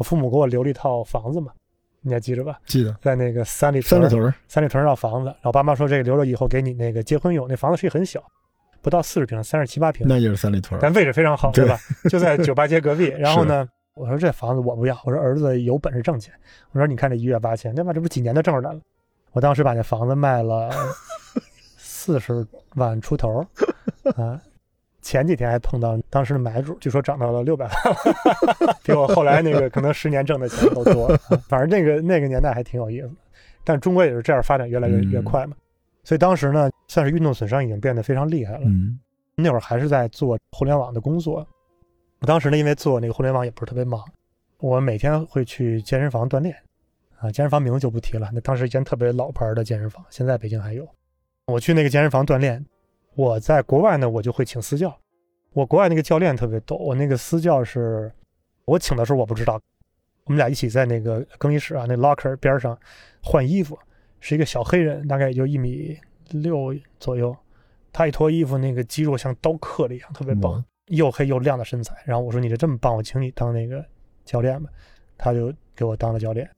[0.00, 1.52] 我父母给我留了一套房子嘛，
[2.00, 2.58] 你还记着吧？
[2.64, 7.46] 记得在那个三里屯三里屯，三里屯那套房子，然后爸妈说这个留着以后给你那个结婚用。
[7.46, 8.18] 那房子实际很小，
[8.80, 10.80] 不到四十平，三十七八平，那就是三里屯。
[10.80, 11.78] 但位置非常好，对对吧？
[12.08, 13.08] 就在酒吧街隔壁。
[13.18, 16.32] 然后呢，我说这房子我不要，我说儿子有本事挣钱。
[16.72, 17.92] 我说你看这一月八千，对吧？
[17.92, 18.80] 这不几年的挣着来了。
[19.32, 20.70] 我当时把那房子卖了
[21.76, 23.46] 四十万出头
[24.16, 24.40] 啊。
[25.02, 31.06] 前几天还碰到当时的买主，据说涨到了六百万， 比我后来那个可能十年挣的钱都多。
[31.06, 33.14] 啊反正那个那个年代还挺有意思的，
[33.64, 35.56] 但中国也是这样发展越来越越快嘛。
[36.02, 38.62] 所以当时呢，算是运动损伤已经变得非常厉害了。
[38.64, 38.98] 嗯，
[39.34, 41.46] 那会儿还是在做互联网的工作。
[42.20, 44.02] 我当时呢，因为做那个互联网也不是特别忙，
[44.58, 46.54] 我每天会去健身房锻炼。
[47.18, 50.88] 啊，健身房名字就不提了，那当时一间特别老牌的健身房，现在北京还有。
[51.46, 52.64] 我去那个健身房锻炼，
[53.20, 54.96] 我在国外呢，我就会请私教。
[55.52, 58.10] 我国外那个教练特别逗，我那个私教是，
[58.64, 59.60] 我请的时候我不知道，
[60.24, 62.78] 我们俩一起在那个更衣室啊，那 locker 边上
[63.22, 63.78] 换衣服，
[64.20, 65.98] 是一个小黑人，大概也就一米
[66.30, 67.36] 六左右，
[67.92, 71.94] 他一脱衣服，那个肌肉像刀刻的一样，特别棒，又黑又亮的身材。
[72.06, 73.84] 然后我说你这这么棒，我请你当那个
[74.24, 74.70] 教练吧，
[75.18, 76.48] 他就给我当了教练。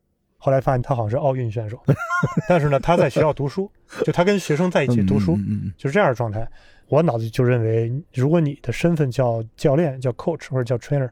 [0.45, 1.81] 后来发现他好像是奥运选手，
[2.49, 3.71] 但是呢，他在学校读书，
[4.05, 5.39] 就他跟学生在一起读书，
[5.77, 6.45] 就是这样的状态。
[6.89, 11.09] 我脑子就认为，如果你的身份叫教练、叫 coach 或者叫 trainer，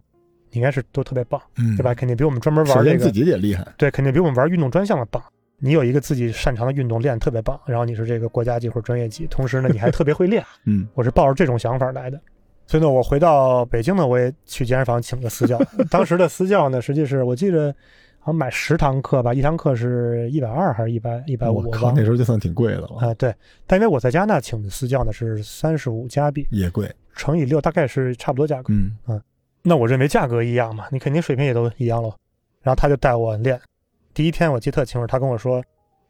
[0.51, 1.95] 你应该是都特别棒，嗯，对吧？
[1.95, 5.23] 肯定比我们专门玩这个自己也厉害，对，肯定比我们玩运动专项的棒。
[5.59, 10.45] 你有一个自己擅长的运动练得特别棒，然后你是这个国家级或者专业级，同时呢你还特别会练。
[10.67, 12.21] 嗯，我是抱着这种想法来的。
[12.67, 15.61] 所以呢，我回到北京呢，我也去健身房请个私教。
[15.91, 17.75] 当时的私教呢，实际是我记得
[18.21, 21.57] 好像买十堂课吧，一堂课是一百二还是一百一百五？
[21.57, 23.35] 我靠，那时候就算挺贵的了，啊、对。
[23.67, 28.73] 但因为我在加拿大请的私教呢是三十五加币也贵，乘以六，大概是差不多价格。
[28.73, 29.21] 嗯
[29.63, 32.15] 那我认为价格一样嘛，你肯定水平也都一样喽。
[32.63, 33.61] 然后他就带我练，
[34.15, 35.63] 第一天我记得特清楚，他跟我说，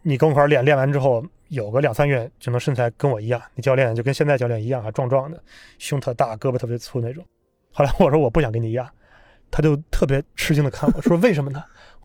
[0.03, 5.43] 你跟我一块儿练，练完之后有个两三月就能身材跟我一样，你教练就跟现在教练一样啊，壮壮的，
[5.79, 7.25] 胸特大，胳膊特别粗那种。
[7.73, 8.89] 后来我说我不想跟你一样，
[9.51, 11.61] 他就特别吃惊的看我说为什么呢？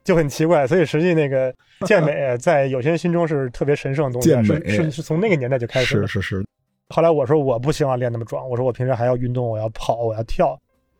[0.05, 1.53] 就很奇怪，所以实际那个
[1.85, 6.21] 健美在有些人心中是特别神圣的东西啊，健美是是是从那个年代就开始的是。
[6.21, 6.45] 是是，
[6.89, 10.57] 后来我说我不希望练那么壮，我说我平时还要运动，我要跑，我要跳。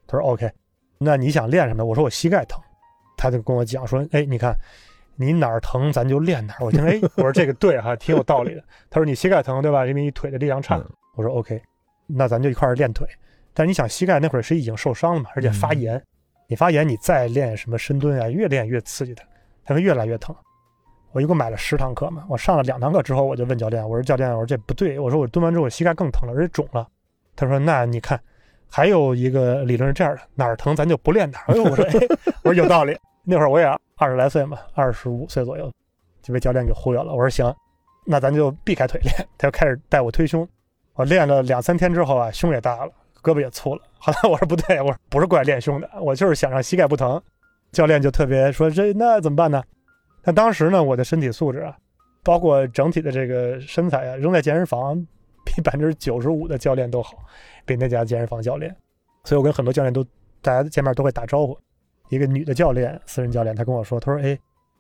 [0.08, 0.52] 他说 OK，
[0.98, 1.86] 那你想练什么？
[1.86, 2.60] 我说我膝盖疼。
[3.16, 4.56] 他他就跟我讲说，哎，你看
[5.16, 6.58] 你哪儿疼咱就练哪儿。
[6.60, 8.64] 我听，哎， 我说这个对哈，挺有道理的。
[8.90, 9.86] 他说你膝盖疼对吧？
[9.88, 10.80] 因为你腿的力量差。
[11.16, 11.60] 我说 OK，
[12.06, 13.08] 那咱就一块儿练腿。
[13.54, 16.00] 但是你想膝盖那会儿是已经受伤了嘛，而且发炎，
[16.48, 19.24] 你发炎你再练什么深蹲啊，越练越刺激它，
[19.64, 20.36] 它会越来越疼。
[21.12, 26.86] 我一共买了十堂课嘛，我上了两堂课之后，我就问教练，我说教练，我说这不对，我说我蹲完之后我膝盖更疼了，而且肿了。
[27.36, 28.20] 他说那你看，
[28.70, 31.54] 还有一个理论是这样的，哪儿疼咱就不练哪儿。
[31.54, 31.94] 哎呦，我说哎，
[32.44, 32.98] 我说有道理。
[33.24, 35.72] 那会儿我也二十来岁嘛，二十五岁左右，
[36.22, 37.12] 就被教练给忽悠了。
[37.14, 37.52] 我说行，
[38.06, 39.28] 那咱就避开腿练。
[39.38, 40.48] 他就开始带我推胸，
[40.94, 42.92] 我练了两三天之后啊，胸也大了，
[43.26, 43.82] 胳膊也粗了。
[43.98, 47.22] 后来我说不对，我说不是怪练胸的，我就是想让膝盖不疼。
[47.72, 49.62] 教练就特别说这那怎么办呢？
[50.22, 51.76] 但当时呢，我的身体素质啊，
[52.24, 54.96] 包括整体的这个身材啊，扔在健身房
[55.44, 57.18] 比百分之九十五的教练都好，
[57.66, 58.74] 比那家健身房教练。
[59.24, 60.06] 所以我跟很多教练都，
[60.42, 61.58] 大家见面都会打招呼。
[62.10, 64.38] 一个女的教练，私人教练，她跟我说，她说：“哎，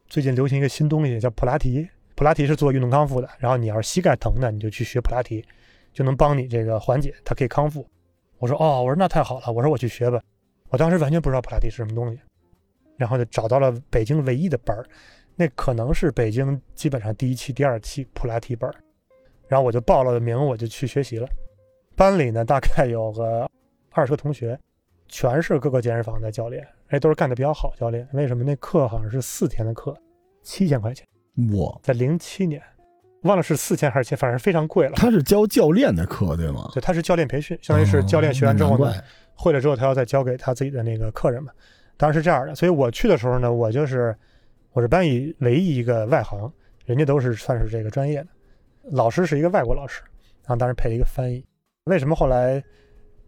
[0.08, 3.28] 最近流行一个新东西叫普拉提，普拉提是做运动康复的。
[3.40, 5.44] 然后你要是膝盖疼呢，你就去学普拉提，
[5.92, 7.86] 就能帮你这个缓解，它可以康复。”
[8.38, 10.22] 我说：“哦，我说那太好了，我说我去学吧。”
[10.70, 12.20] 我当时完全不知道普拉提是什么东西，
[12.98, 14.86] 然后就找到了北京唯一的班儿。
[15.36, 18.76] 那可能是北京基本上第一期、第二期普拉提班儿，
[19.48, 21.28] 然后我就报了名，我就去学习了。
[21.96, 23.50] 班里呢大概有个
[23.92, 24.60] 二十个同学，
[25.08, 28.08] 全是各个健身房的教练，哎，都是干的比较好教练。
[28.14, 28.44] 为什么？
[28.44, 29.96] 那课好像是四天的课，
[30.42, 31.06] 七千块钱。
[31.54, 32.62] 哇，在零七年，
[33.26, 34.94] 忘了是四千还是千，反正非常贵了。
[34.96, 36.70] 他是教教练的课对吗？
[36.74, 38.94] 对，他是教练培训，相当于是教练学完之后呢，
[39.36, 41.52] 会了之后他要再教给他自己的那个客人嘛。
[41.98, 44.16] 当然是这样的，所以我去的时候呢，我就是。
[44.76, 46.52] 我是班里唯一一个外行，
[46.84, 48.28] 人家都是算是这个专业的。
[48.92, 50.02] 老师是一个外国老师，
[50.44, 51.42] 然后当时配了一个翻译。
[51.86, 52.62] 为什么后来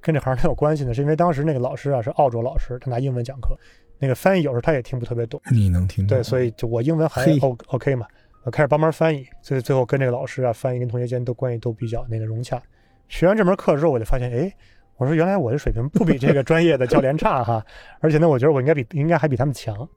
[0.01, 0.93] 跟这行很有关系呢？
[0.93, 3.57] 是因为当时那个老师啊是澳洲老师，他拿英文讲课，
[3.97, 5.41] 那个翻译有时候他也听不特别懂。
[5.49, 6.17] 你能听懂？
[6.17, 8.05] 对，所以就我英文还 O OK 嘛，
[8.43, 12.61] 我开始帮忙翻译，所以最后跟这个老师啊翻译跟同学间都关系都比较那个融洽。
[13.09, 14.53] 学完这门课之后，我就发现，哎，
[14.97, 17.65] 我说原来我的水平不比这个专业的教练差哈，
[17.99, 19.87] 而且呢，我觉得我应该比应该还比他们强。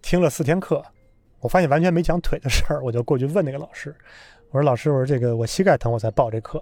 [0.00, 0.82] 听了四天课，
[1.40, 3.94] 我发现完全没讲腿的事儿，我就过去问那个老师，
[4.50, 6.60] 我说：“老师，我说这个我膝盖疼，我才报这课，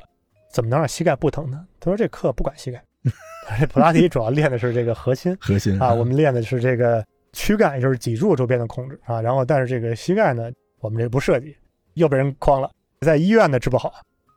[0.53, 2.83] 怎么能让膝盖不疼呢？”他说：“这课不管膝盖，
[3.59, 9.21] 这普拉提主要练的是这个核心， 核心啊，我们练的是这个躯干，也就是脊柱周边的控制啊。
[9.21, 11.57] 然后，但是这个膝盖呢，我们这不设计，
[11.95, 13.93] 又被人诓了，在医院呢治不好，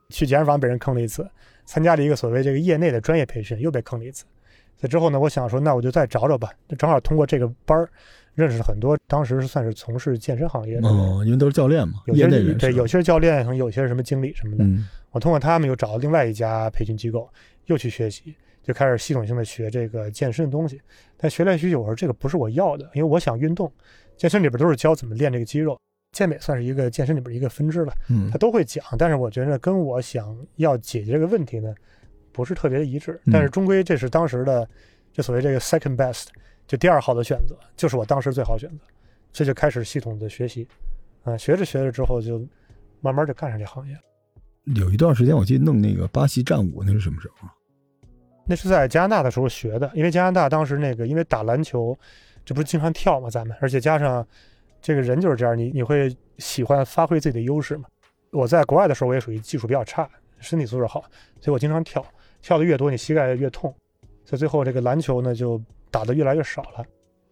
[0.10, 1.28] 去健身房被人坑了一次，
[1.66, 4.26] 参加了一个所谓这个业内的专业培训，又被坑了一次。
[4.78, 7.90] 所以之后呢，我想说，那我就再找找吧，正好通过这个班儿。”
[8.36, 14.66] 认识了很多，当时是算是从事健身行业的，哦，因为都是教练嘛，有些对，有些是教练，可能有些是什么经理什么的。
[15.12, 17.30] 我通过他们又找到另外一家培训机构，
[17.68, 20.82] 又去学习，就开始系统性的学这个健身的东西。
[21.16, 23.72] 但学来学去，我说这个不是我要的，因为我想运动。
[24.18, 25.80] 健身里边都是教怎么练这个肌肉，
[26.14, 28.86] 健美算是一个健身里边一个分支了，嗯，他都会讲。
[28.98, 31.76] 但是我觉得跟我想要解决这个问题呢，
[32.32, 33.20] 不是特别的一致。
[33.32, 34.66] 但是终归这是当时的，
[35.12, 36.28] 就所谓这个 second best。
[36.66, 38.86] 就第二好的选择，就是我当时最好选择，
[39.34, 40.66] 这就开始系统的学习，
[41.24, 42.40] 啊，学着学着之后就
[43.02, 43.98] 慢慢就干上这行业。
[44.76, 47.50] 有一段时间我记得弄那个巴西战舞，那是什么时候？
[48.46, 51.98] 那是在加拿大的时候学的，因为加拿大当时那个因为打篮球，
[52.46, 54.26] 这不是经常跳嘛，咱们，而且加上
[54.84, 57.86] 这个人就是这样，你你会喜欢发挥自己的优势嘛。
[58.30, 60.08] 我在国外的时候，我也属于技术比较差，
[60.40, 61.02] 身体素质好，
[61.42, 62.06] 所以我经常跳，
[62.44, 63.74] 跳的越多，你膝盖越痛，
[64.24, 65.60] 所以最后这个篮球呢就。
[65.94, 66.84] 打的越来越少了。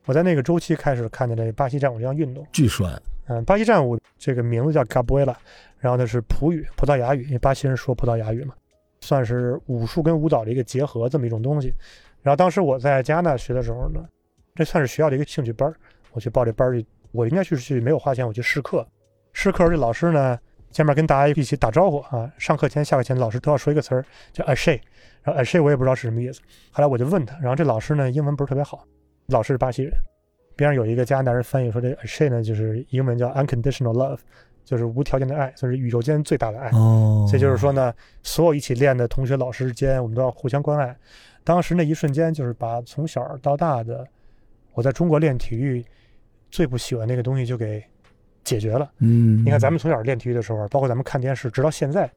[0.05, 2.87] 我在那个周期开始看见这巴西战舞这项运动，巨帅。
[3.25, 5.33] 嗯，巴西战舞这个名字叫 Capoeira，
[5.79, 8.53] 然后呢是葡语，葡萄牙语，因为巴西人说葡萄牙语嘛，
[8.99, 11.73] 算是武术跟舞蹈的一个结合这么一种东西。
[12.21, 14.07] 然后当时我在加拿大学的时候呢，
[14.53, 15.73] 这算是学校的一个兴趣班儿，
[16.11, 18.88] 我去报这班儿去，我应该去去没有花钱，我去试课。
[19.34, 20.38] 试课这老师呢，
[20.69, 24.82] 见面跟大家一起打招呼啊，上课前下课前老师都要说一个词儿叫 a s h a
[25.24, 28.84] 然后 Ashay 我也不知道是什么意思，后来我就问他，然后这老师呢英文不是特别好，
[29.28, 29.93] 老师是巴西人，
[30.56, 34.19] 边上有一个加拿大人翻译说这 Ashay 呢就是英文叫 unconditional love，
[34.65, 36.69] 就是无条件的爱，算是宇宙间最大的爱。
[36.71, 37.93] 哦，所以就是说呢，
[38.24, 40.97] 所有一起练的同学老师之间，我们都要互相关爱。
[41.43, 44.06] 当时那一瞬间，就是把从小到大的
[44.74, 45.86] 我在中国练体育
[46.51, 47.83] 最不喜欢那个东西就给
[48.43, 48.91] 解决了。
[48.99, 52.11] 嗯，你看咱们从小练体育的时候，包括咱们看电视，直到现在。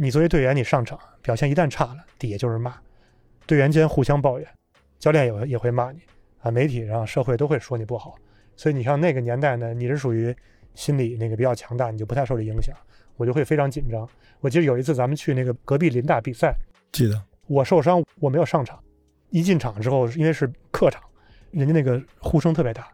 [0.00, 2.72] 你作为队员，你上场表现一旦差了，底下就是骂，
[3.46, 4.46] 队员间互相抱怨，
[5.00, 5.98] 教练也也会骂你
[6.40, 8.14] 啊，媒体上社会都会说你不好，
[8.54, 10.32] 所以你像那个年代呢，你是属于
[10.76, 12.76] 心理那个比较强大，你就不太受这影响，
[13.16, 14.08] 我就会非常紧张。
[14.38, 16.54] 我记得有一次咱们去那个隔壁林大比赛，
[16.92, 18.78] 记得我受伤我没有上场，
[19.30, 21.02] 一进场之后因为是客场，
[21.50, 22.86] 人家那个呼声特别大，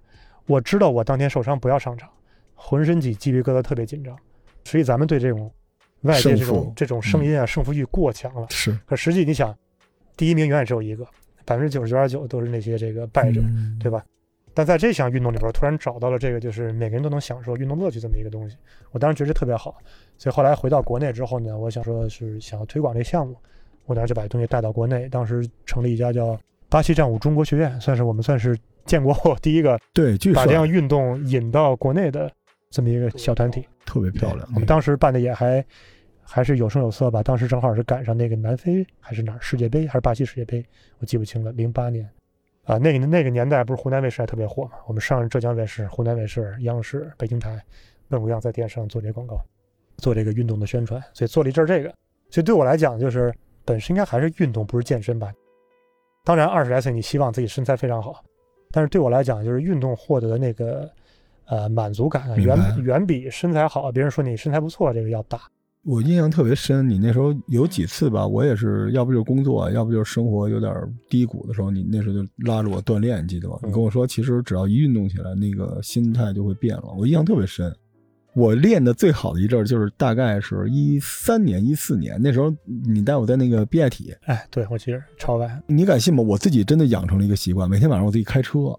[0.47, 2.09] 我知道我当天受伤不要上场，
[2.55, 4.17] 浑身起鸡皮疙瘩，特别紧张。
[4.65, 5.51] 所以咱们对这种
[6.03, 8.47] 外界这种这种声音啊，胜负欲过强了。
[8.51, 9.57] 是可实际你想，
[10.17, 11.07] 第一名永远只有一个，
[11.45, 14.05] 百分之九十九点九都是那些这个败者，嗯对吧？
[14.57, 18.57] 但在这项运动里边，突然找到了这个就是每个人都能享受运动乐趣这么一个东西，
[18.93, 19.77] 我当时觉得特别好。
[20.17, 23.37] 所以后来回到国内之后呢，我想说是想要推广这项目，
[23.85, 32.31] 我当时就把这东西带到国内，当时成立一家叫巴西战舞中国学院，算是我们算是建国后第一个对，把这样运动引到国内的
[32.71, 33.67] 这么一个小团体。
[33.85, 34.49] 特别漂亮。
[34.55, 35.65] 我们当时办的也还
[36.23, 40.65] 还是有声有色吧，当时正好是赶上那个南非还是哪儿世界杯还是巴西世界杯，
[40.99, 42.09] 我记不清了，零八年
[42.65, 47.63] 啊，那个那个年代不是湖南卫视还特别火嘛，我们上浙江卫视、湖南卫视、央视、北京台，
[48.09, 49.39] 各种各样在电视上做这些广告，
[49.99, 51.95] 做这个运动的宣传，所以做了一阵这个，
[52.31, 53.33] 所以对我来讲就是
[53.67, 55.31] 本身应该还是运动，不是健身吧。
[56.25, 58.25] 当然二十来岁你希望自己身材非常好，
[58.75, 60.91] 但是对我来讲就是运动获得的那个。
[61.47, 65.43] 呃，满足感啊远远比身材好，别人说你身材不错这个要大。
[65.85, 70.73] 我印象特别深，你那时候有几次吧，我也是要不就是工作，要不就是生活有点
[71.11, 73.59] 低谷的时候，你那时候就拉着我锻炼，你记得吗？
[73.63, 76.85] 嗯你跟我说，其实只要一运动起来，那个心态就会变了。
[76.97, 77.71] 我印象特别深。
[78.35, 82.53] 我练的最好的一阵儿就是大概是一三年、一四年，那时候
[82.85, 86.23] 你带我在那个 B I 体哎，对我其实超外，你敢信吗？
[86.23, 88.77] 我自己真的养成了一个习惯，每天晚上我自己开车，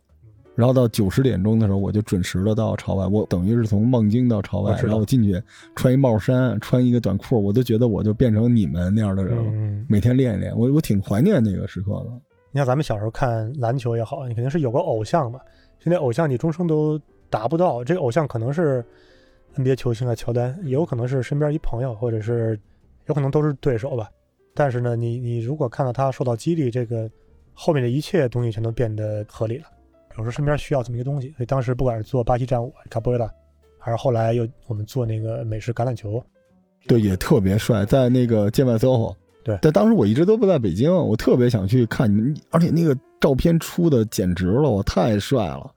[0.56, 3.08] 然后到九十点钟的时候，我就准时的到朝外。
[3.08, 5.42] 我等于是从孟京到朝外然后我进去
[5.76, 9.44] 穿一帽衫，穿一个短裤，我都觉得我就变成你们那样的人了。
[9.54, 12.12] 嗯，每天练一练，我我挺怀念那个时刻的。
[12.52, 15.40] 你像咱们小时候看篮球也好，你肯定是有个偶像吧。
[15.80, 18.84] 现在偶像你终生都达不到，这个偶像可能是
[19.56, 22.60] NBA 球星啊，乔丹，也有可能是身边一朋友，或者是
[23.08, 24.10] 有可能都是对手吧。
[24.54, 27.10] 但是呢，你你如果看到他受到激励，这个
[27.54, 29.66] 后面的一切东西全都变得合理了。
[30.12, 33.30] 有时候身边需要这么一个东西，所以当时不管是做巴西战舞卡波瑞拉，
[33.78, 36.24] 还是后来又我们做那个美式橄榄球，
[36.88, 39.14] 对，也特别帅，在那个建外 SOHO。
[39.44, 45.72] 对但当时我一直都不在北京，我特别想去看你们，而且那个照片出的简直了，我太帅了。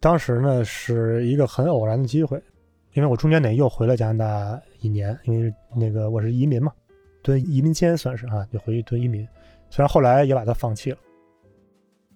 [0.00, 2.38] 当时呢是一个很偶然的机会，
[2.98, 6.72] 因为我中间得又回了加拿大一年，因为那个我是移民嘛，
[7.22, 9.24] 蹲移民监算是啊，就回去蹲移民。
[9.70, 10.98] 虽然后来也把它放弃了，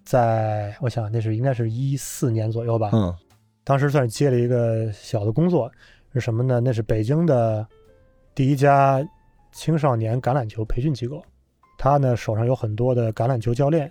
[0.03, 3.15] 在我想那是应该是一四年左右吧，嗯，
[3.63, 5.71] 当时算是接了一个小的工作，
[6.11, 6.59] 是什么呢？
[6.59, 7.65] 那是北京的
[8.35, 9.01] 第一家
[9.53, 11.23] 青少年橄榄球培训机构，
[11.77, 13.89] 他呢手上有很多的橄榄球教练，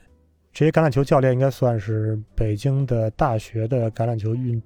[0.52, 4.62] 这些橄榄球教练应该算是北京的大学的橄榄球运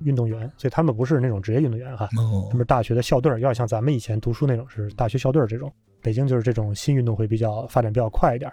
[0.00, 5.72] 运动员，所以他们不是那种职业运动员哈，哦他们是大学的校队儿，有点像咱们以前读书那种是大学校队儿这种。
[6.02, 8.50] 北京就是这种新运动会比较发展比较快一点，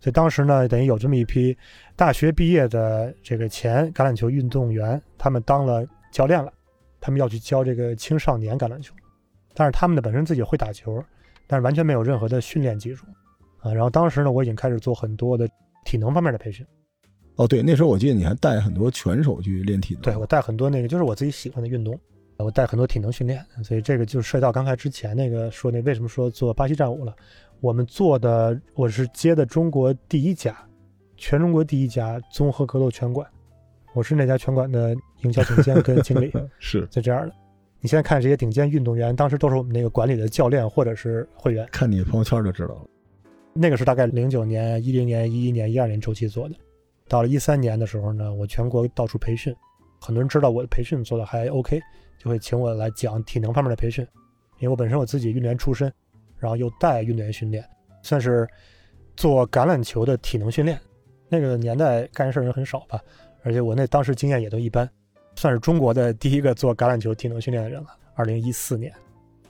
[0.00, 1.56] 所以当时呢，等于有这么一批
[1.96, 5.82] 大学毕业的这个前橄榄球运动员，他们当了
[6.12, 6.52] 教练了，
[7.00, 8.94] 他们要去教这个青少年橄榄球，
[9.54, 11.02] 但是他们呢本身自己会打球，
[11.46, 13.06] 但是完全没有任何的训练技术
[13.60, 13.72] 啊。
[13.72, 15.48] 然后当时呢，我已经开始做很多的
[15.86, 16.66] 体能方面的培训，
[17.40, 20.02] 哦，对，那时候我记得你还带很多拳手去练体能。
[20.02, 21.98] 对我带很多那个就是我自己喜欢的运动，
[22.36, 27.16] 我带很多体能训练，所以这个就涉及到刚才之前那个说那为什么说做巴西战舞了。
[27.62, 30.54] 我们做的我是接的中国第一家，
[31.16, 33.26] 全中国第一家综合格斗拳馆，
[33.94, 37.34] 我是那家拳馆的营销总监跟经理， 是就这样的。
[37.80, 41.66] 你现在看这些顶尖运动员，当时都是我们那个馆里的教练或者是会员。
[41.72, 42.84] 看你朋友圈就知道了。
[43.54, 46.54] 那个是大概零九年、一零年、一一年、一二年周期做的。
[47.10, 49.52] 到了一三年的时候呢，我全国到处培训，
[50.00, 51.80] 很多人知道我的培训做的还 OK，
[52.16, 54.06] 就会请我来讲体能方面的培训。
[54.60, 55.92] 因为我本身我自己运动员出身，
[56.38, 57.68] 然后又带运动员训练，
[58.04, 58.48] 算是
[59.16, 60.80] 做橄榄球的体能训练。
[61.28, 63.00] 那个年代干事人很少吧，
[63.42, 64.88] 而且我那当时经验也都一般，
[65.34, 67.88] 算是中国的第一个做橄榄球体能训练的人了。
[68.14, 68.94] 二零一四年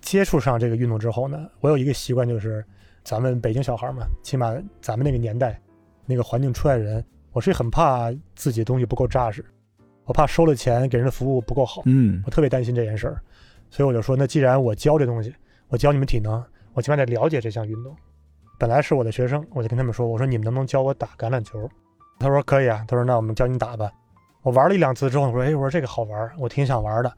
[0.00, 2.64] 接触上这个运动之后呢，我有一个习惯就是。
[3.02, 5.58] 咱们北京小孩嘛，起码咱们那个年代，
[6.04, 9.44] 那个环境出来的人，我是很怕自己东西不够扎实，
[10.04, 13.22] 我怕收了钱给人的服务不够好，嗯我特别担心这件事儿，
[13.70, 15.34] 所以我就说，那既然我教这东西，
[15.68, 16.42] 我教你们体能，
[16.74, 17.94] 我起码得了解这项运动。
[18.59, 21.68] 本来是我的学生，我就跟他们说，我说你们能不能教我打橄榄球？
[22.18, 23.90] 他说可以啊，他说那我们教你打吧。
[24.42, 27.12] 我玩了一两次之后，我说哎，我说这个好玩，我挺想玩的。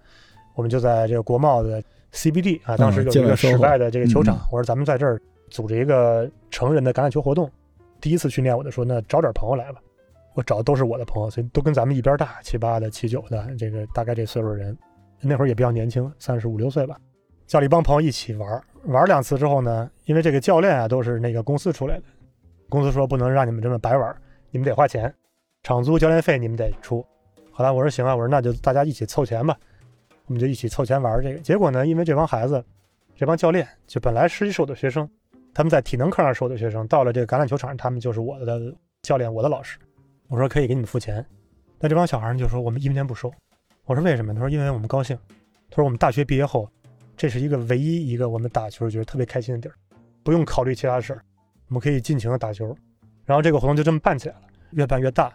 [0.55, 1.83] 我们就在这个国贸的
[2.13, 5.21] CBD 啊，当时有一个室外的这个球场，我说咱们在这儿。
[5.51, 7.51] 组织一个成人的橄榄球活动，
[8.01, 9.83] 第一次训练我就说那找点朋友来吧，
[10.35, 14.77] 我找的都是我的朋友，所以都跟咱们一边大，七八的、七九的，这个大概这岁数人，
[15.21, 16.97] 那会儿也比较年轻，三十五六岁吧，
[17.47, 22.05] 叫了一帮朋友一起玩，玩两次之后呢，因为这个教练啊都是那个公司出来的，
[22.69, 24.15] 公司说不能让你们这么白玩，
[24.51, 25.15] 你们得花钱，
[25.63, 27.05] 场租、教练费你们得出，
[27.51, 29.57] 后来我说行啊，我说那就大家一起凑钱吧，
[30.27, 31.39] 我们就一起凑钱玩这个。
[31.41, 32.65] 结果呢，因为这帮孩子，
[33.15, 35.09] 这帮教练就本来实习是我的学生，
[35.53, 39.79] 他们在体能课上是我的学生，到了这个橄榄球场上，他们就是我的教练，我的老师。
[40.33, 41.23] 我说可以给你们付钱，
[41.79, 43.31] 但这帮小孩就说我们一分钱不收。
[43.85, 44.33] 我说为什么？
[44.33, 45.15] 他说因为我们高兴。
[45.69, 46.67] 他说我们大学毕业后，
[47.19, 49.75] 这是一个唯一一个我们打球觉得特别开心的地儿，
[50.23, 51.23] 不用考虑其他事儿，
[51.69, 52.75] 我们可以尽情的打球。
[53.27, 55.31] 然后这个活动就这么办起来了，越办越大。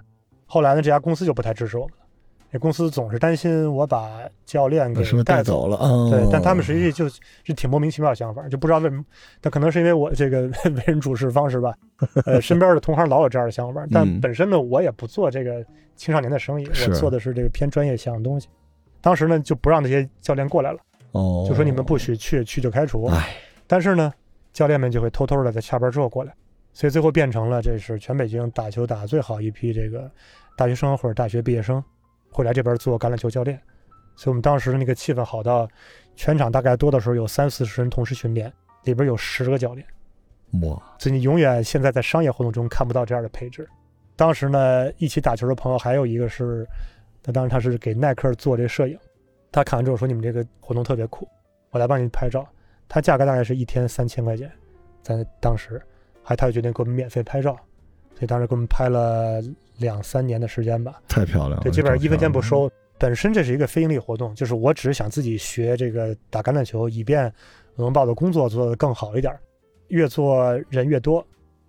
[0.48, 2.07] 后来呢，这家公司就不太支持我们了。
[2.50, 5.78] 那公司总是担心我把教练给带走了，
[6.10, 7.20] 对，但他们实际就是
[7.54, 9.04] 挺莫名其妙的想法，就不知道为什么。
[9.42, 11.74] 但可能是因为我这个 为人处事方式吧，
[12.26, 13.86] 呃，身边的同行老有这样的想法。
[13.92, 15.62] 但本身呢，我也不做这个
[15.98, 18.48] 青少年的生意，我做的是这个偏专业项的东西。
[19.02, 20.80] 当时呢，就不让那些教练过来了，
[21.12, 23.12] 哦，就说你们不许去，去就开除。
[23.68, 24.14] 但是呢，
[24.54, 26.34] 教练们就会偷偷的在下班之后过来，
[26.72, 30.10] 所以最后变成了这是全北京打球打最好一批这个
[30.56, 31.84] 大学生或者大学毕业生。
[32.32, 33.60] 会来这边做橄榄球教练，
[34.16, 35.68] 所以我们当时的那个气氛好到，
[36.16, 38.52] 全场大概多的时候有三四十人同时训练，
[38.84, 39.86] 里边有十个教练，
[40.64, 40.82] 哇！
[41.00, 43.68] 所以你永远现在在商业活动中看不到这样的配置。
[44.16, 46.68] 当时呢，一起打球的朋友还有一个是，
[47.24, 48.98] 那当时他是给耐克做这摄影，
[49.52, 51.28] 他看完之后说：“你们这个活动特别酷，
[51.70, 52.48] 我来帮你拍照。”
[52.90, 54.50] 他价格大概是一天三千块钱，
[55.04, 55.82] 在当时，
[56.24, 57.56] 还他就决定给我们免费拍照，
[58.18, 59.42] 所以当时给我们拍了。
[59.80, 61.60] 两三年的时间吧，太漂亮了。
[61.62, 62.68] 对，基本上一分钱不收。
[62.98, 67.32] 本身这是一个非盈利活动，就是我只是想自己学这个打橄榄球，以便
[67.76, 69.32] 能把我的工作做得更好一点。
[69.90, 71.24] 越做人越多，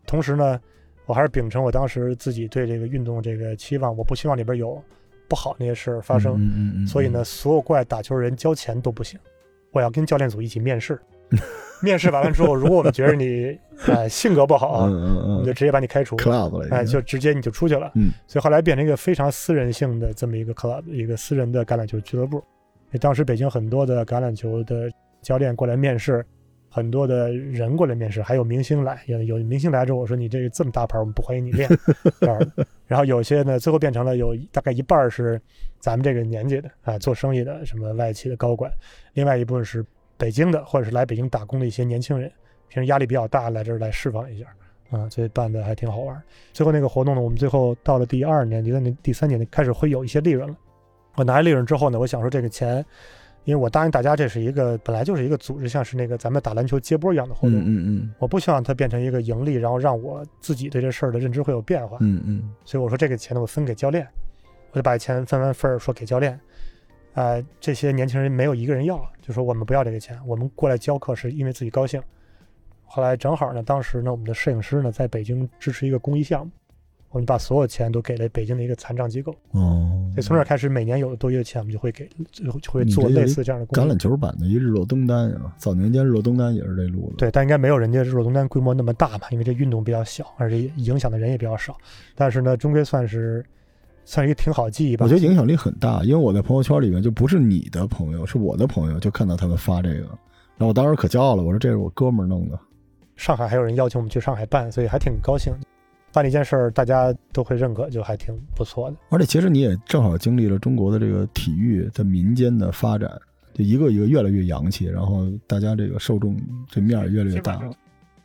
[0.07, 0.59] 同时呢，
[1.05, 4.83] 我还是秉承我当时自己对这个运动这个期望，我不希望里边有
[5.29, 6.33] 不好那些事儿发生。
[6.37, 6.87] 嗯嗯嗯。
[6.87, 9.21] 所以呢，所有过来打球人交钱都不行，
[9.71, 10.99] 我要跟教练组一起面试。
[11.81, 13.57] 面试完了之后，如果我们觉得你
[13.87, 17.93] 呃性格不好，我们就直接把你开除，club 了，哎，就直接你就出去了。
[17.95, 22.43] 嗯，所以后来变成一个非常私人性的这么一个 club，一个私人的橄榄球俱乐部。
[23.01, 24.91] 当时北京很多的橄榄球的
[25.23, 26.27] 教练过来面试，
[26.69, 31.69] 很多的人过来面试，还有明星来，有有明星来之后，我说你这个这么大牌，我们不欢迎你练。
[32.89, 35.41] 然后有些呢，最后变成了有大概一半是
[35.79, 38.69] 咱们这个年纪的啊，做生意的，什么外企的高管，
[39.13, 39.87] 另外一部分是。
[40.19, 42.31] 北京的，或者是来北京打工的一些年轻人，
[42.69, 44.47] 平时压力比较大，来这儿来释放一下，
[44.91, 46.21] 啊，所以办的还挺好玩。
[46.53, 50.55] 最后那个活动呢，我们最后到了第二年、第三年、第三年开始会有一些利润了。
[51.15, 52.85] 我拿利润之后呢，我想说这个钱，
[53.45, 64.07] 因为我答应大家这是一个本来就是一个组织，像是那个咱们打篮球接波一样的活动，嗯嗯，我不希望它变成一个盈利，然后让我自己对这事儿的认知会有变化，嗯嗯，所以我说这个钱呢，我分给教练，
[64.73, 66.39] 我就把钱分完份儿说给教练。
[67.19, 72.01] 啊，这些年轻人没有一个人要，就说我们不要这个钱，我们过来教课是因为自己高兴。
[72.85, 76.53] 后来正好呢，当时呢，我们的摄影师呢在北京支持一个公益项目，
[77.11, 79.33] 我们把所有钱都给了北京的一个残障机构。
[79.51, 85.53] 哦，所以从这开始，每年有多余的钱，我们就会给，就会做类似这样的橄榄球版的一日落东单啊。
[85.59, 87.17] 早年间日落东单也是这路子。
[87.19, 89.27] 对，但应该没有人家日落东单规模那么大吧？
[89.33, 91.77] 因为这运动比较小，而且影响的人也比较少。
[92.15, 93.45] 但是呢，终归算是。
[94.09, 95.05] 算是一个挺好记忆吧。
[95.05, 100.07] 我觉得影响力很大，因为我在朋友圈里面就不是你的朋友，是我的朋友，就看到他们发这个，
[100.57, 102.59] 然后我当时可骄傲了，我说这是我哥们儿弄的。
[103.17, 105.53] 上海还有人邀请我们去上海办，所以还挺高兴。
[106.11, 108.97] 办了一件事儿，大家都会认可，就还挺不错的。
[109.11, 113.11] 而且其实你也正好经历了中国的这个体育在民间的发展，
[113.53, 116.35] 就一个一个越来越洋气，然后大家这个受众
[116.67, 117.61] 这面儿越来越大。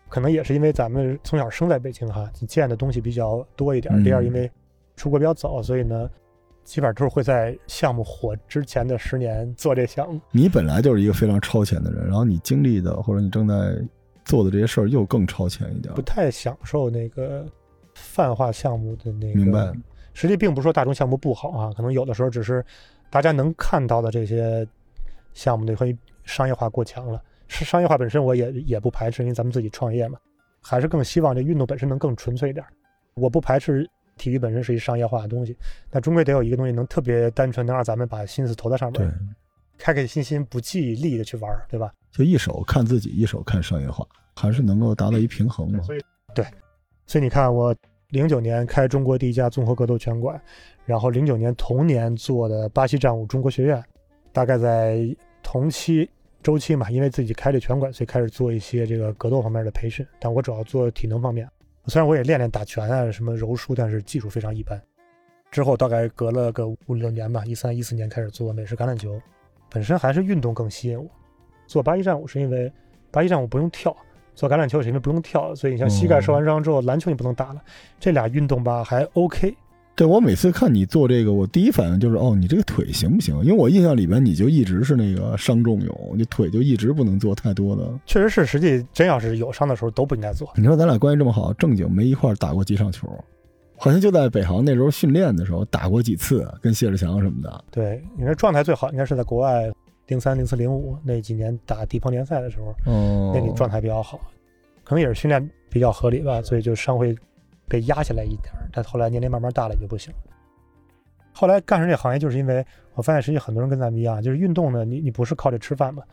[0.07, 4.01] 可能也是因为咱们从小生在北京哈，见的东西比较多一点。
[4.01, 4.49] 第二，因为
[4.95, 6.09] 出国比较早，所以呢，
[6.63, 10.21] 基本上都是会在项目火之前的十年做这项目。
[10.31, 13.75] 你本来就是一个非常超前的人，然后你经历的或者你正在
[14.23, 15.93] 做的这些事儿又更超前一点。
[15.95, 17.45] 不太享受那个
[17.95, 19.35] 泛化项目的那个。
[19.35, 19.73] 明白。
[20.13, 22.63] 实际并不是说大众项目不好啊，可能有的时候只是
[23.09, 24.65] 大家能看到的这些
[25.33, 27.21] 项目的会商业化过强了。
[27.47, 30.17] 是商业化本身我也也不排斥，因为咱们自己创业嘛，
[30.61, 32.63] 还是更希望这运动本身能更纯粹一点。
[33.15, 33.89] 我不排斥。
[34.17, 35.55] 体育本身是一商业化的东西，
[35.89, 39.11] 但终归得有一个东西能特别单纯，能让咱们把心思投在上面，对
[39.77, 41.91] 开开心心、不计利的去玩，对吧？
[42.11, 44.05] 就一手看自己，一手看商业化，
[44.35, 45.81] 还是能够达到一平衡嘛？
[45.81, 45.99] 所以，
[46.35, 46.45] 对，
[47.07, 47.75] 所以你看，我
[48.09, 50.39] 零九年开中国第一家综合格斗拳馆，
[50.85, 53.83] 然后零九年同年做的巴西战舞中国学院，
[54.31, 55.03] 大概在
[55.41, 56.07] 同期
[56.43, 61.49] 周期嘛，因为自己开了拳馆，所以开始做一些这个格斗方面的培训，但我主要做体能方面。
[61.87, 64.81] 虽然我也练练打拳啊，什么柔术，但是技术非常一般。
[65.51, 69.21] 之后大概隔了个五六年吧，一三一四年开始做美式橄榄球，
[69.69, 71.07] 本身还是运动更吸引我。
[71.67, 72.71] 做八一战舞是因为
[73.11, 73.95] 八一战舞不用跳，
[74.33, 77.61] 做橄榄球是因为不用跳，所以你像膝盖受完伤之后，篮球你不能打了。
[77.99, 79.55] 这俩运动吧还 OK，
[79.95, 83.35] 对我每次看你做这个，我第一反应就是哦，你这个腿行不行？
[83.43, 87.87] 因为我印象里边你就一直是那个伤重有，你腿就一直不能做太多的。
[88.07, 90.51] 确实是，实际真要是有伤的时候都不应该做。
[90.55, 93.07] 你说咱俩关系这么好，正经没一块儿打过几场球，
[93.77, 97.63] 好像就在北航那时候训练的时候打过几次，跟谢志强什么的。
[97.69, 99.71] 对，你那状态最好应该是在国外，
[100.07, 104.19] 零三、零四、零五那几年打地方联赛的时候，哦，那你状态比较好，
[104.83, 107.15] 可能也是训练比较合理吧，所以就伤会
[107.67, 108.69] 被压下来一点儿。
[108.71, 110.19] 但后来年龄慢慢大了也就不行了。
[111.31, 116.03] 后来干上这行业，就是因为我发现，实际很多人跟咱们一样，就是运动呢，你你不是靠这吃饭嘛，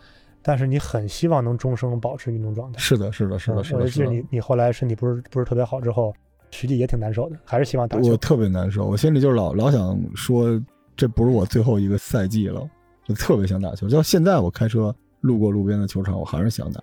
[0.40, 2.78] 但是你很希望能终生保持运动状态。
[2.78, 3.80] 是的，是的，是的，是的。
[3.80, 6.14] 我记得你你后来身体不是不是特别好之后，
[6.51, 8.11] 实际也挺难受的，还是希望打球。
[8.11, 10.59] 我特别难受，我心里就是老老想说，
[10.96, 12.66] 这不是我最后一个赛季了，
[13.05, 13.86] 就特别想打球。
[13.88, 16.82] 就现在我开车路过路边的球场，我还是想打。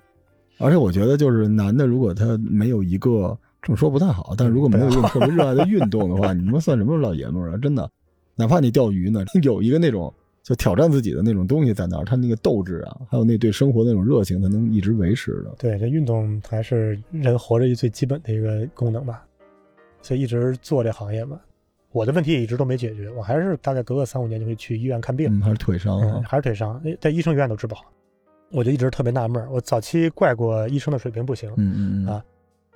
[0.59, 7.57] 而且我觉得，就是男的，如果他没有一个这么说不太好，但是如果没有一个特别热爱的运动的话， 你他妈算什么老爷们儿啊？
[7.57, 7.89] 真的。
[8.35, 15.55] 哪怕你钓鱼呢， 有一个那种就挑战自己的那种东西在那儿，他那个斗志啊，还有那对生活那种热情，他能一直维持的。
[15.57, 19.25] 对，这运动还是人活着最基本的一个功能吧。
[20.03, 21.39] 所以一直做这行业嘛，
[21.91, 25.27] 我的问题也一直都没解决，我还是大概隔个三五年就会去医院看病。
[25.33, 26.21] 嗯，还是腿伤啊？
[26.25, 26.81] 还是腿伤？
[27.01, 27.85] 在医生医院都治不好，
[28.51, 29.49] 我就一直特别纳闷儿。
[29.51, 32.23] 我早期怪过医生的水平不行，嗯嗯嗯啊。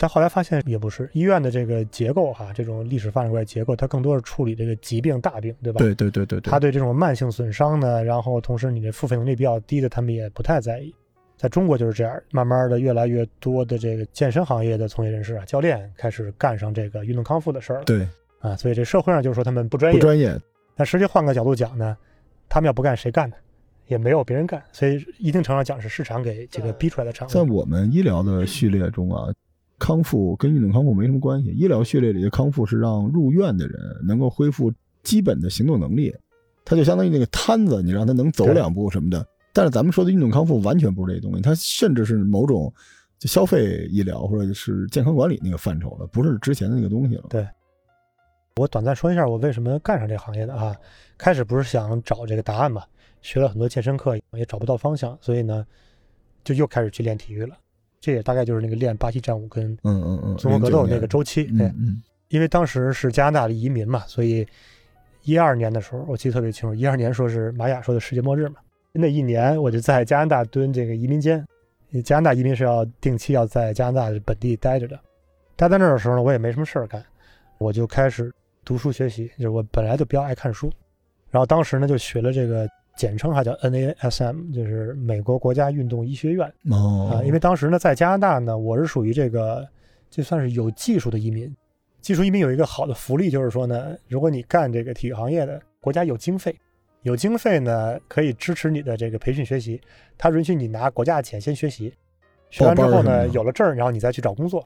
[0.01, 5.77] 但后来发现也不是医院的这个结构哈，这种历史发展过来结构，它更多是处理这个疾病大病，对吧？
[5.77, 6.49] 对对对对对。
[6.49, 10.91] 他对这种慢性损伤呢，然后同时你的付费能力比较低的，他们也不太在意。
[11.37, 17.85] 在中国就是这样，慢慢的越来越多的这个健身行业的从业人士啊，教练开始干上这个运动康复的事儿了。
[17.85, 18.07] 对
[18.39, 19.99] 啊，所以这社会上就是说他们不专业。
[19.99, 20.35] 不专业。
[20.75, 21.95] 但实际换个角度讲呢，
[22.49, 23.35] 他们要不干谁干呢？
[23.85, 27.31] 也没有别人干，所以一定程度上讲是市场给这个逼出来的产物。
[27.31, 29.31] 在我们医疗的序列中啊。
[29.82, 31.49] 康复跟运动康复没什么关系。
[31.49, 34.71] 医疗序列里的康复是让入院的人能够恢复
[35.01, 36.15] 基本的行动能力，
[36.63, 39.25] 它就相当于那个瘫子，你让他能走两步什么的。
[39.51, 42.71] 但是咱们说的运动康复完全不是这东西，它甚至是某种
[43.17, 47.23] 就消费医疗或者是健康管理那个范畴了，不是之前的那个东西了。
[47.29, 47.47] 对，
[48.57, 50.75] 我短暂说一下我为什么干上这行业的啊。
[51.17, 52.84] 开始不是想找这个答案嘛，
[53.21, 55.65] 学了很多健身课也找不到方向，所以呢，
[56.43, 57.57] 就又开始去练体育了。
[58.01, 64.45] 这也大概就是那个练巴西战舞跟嗯嗯嗯综合格斗那个周期，对，嗯，因为当时是加拿大的移民嘛，所以
[65.21, 68.55] 一二年的时候我记得特别清楚，一二年说是玛雅说的世界末日嘛，
[68.91, 71.45] 那一年我就在加拿大蹲这个移民监，
[72.03, 74.99] 加拿大移民是要定期要在加拿大本地待着的，
[75.55, 77.05] 待在那儿的时候呢，我也没什么事儿干，
[77.59, 78.33] 我就开始
[78.65, 80.71] 读书学习，就是我本来就比较爱看书，
[81.29, 82.67] 然后当时呢就学了这个。
[82.95, 87.09] 简称还叫 NASM，就是美国国家运动医学院哦。
[87.13, 89.67] 啊，因为当时呢，在加拿大呢，我是属于这个，
[90.09, 91.53] 就算是有技术的移民。
[92.01, 96.55] 技术移民有一个好的福利，就是说呢，如果你干这个体育行业的，国家有经费，
[97.03, 99.79] 有经费呢，可以支持你的这个培训学习。
[100.17, 101.93] 他允许你拿国家的钱先学习，
[102.49, 104.61] 学完之后呢，有了证，然后你再去找工作。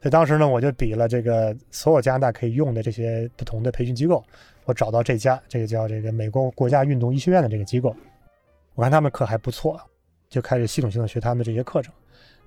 [0.00, 4.24] 所以当时呢，我就比了这个所有加拿大可以用的这些不同的培训机构。
[4.70, 7.94] 我找到这家，这个叫这个美国国家运动医学院的这个机构，
[8.76, 9.78] 我看他们课还不错，
[10.28, 11.92] 就开始系统性的学他们的这些课程。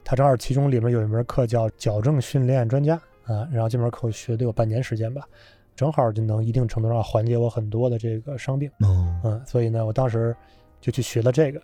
[0.05, 2.95] 他正好其中里面有一门课叫矫正训练专家
[3.25, 5.27] 啊，然后这门课学得有半年时间吧，
[5.75, 8.71] 正好就能一定程度上缓解我很多的这个伤病。
[8.79, 10.33] 嗯，所以呢，我当时
[10.79, 11.61] 就去学了这个。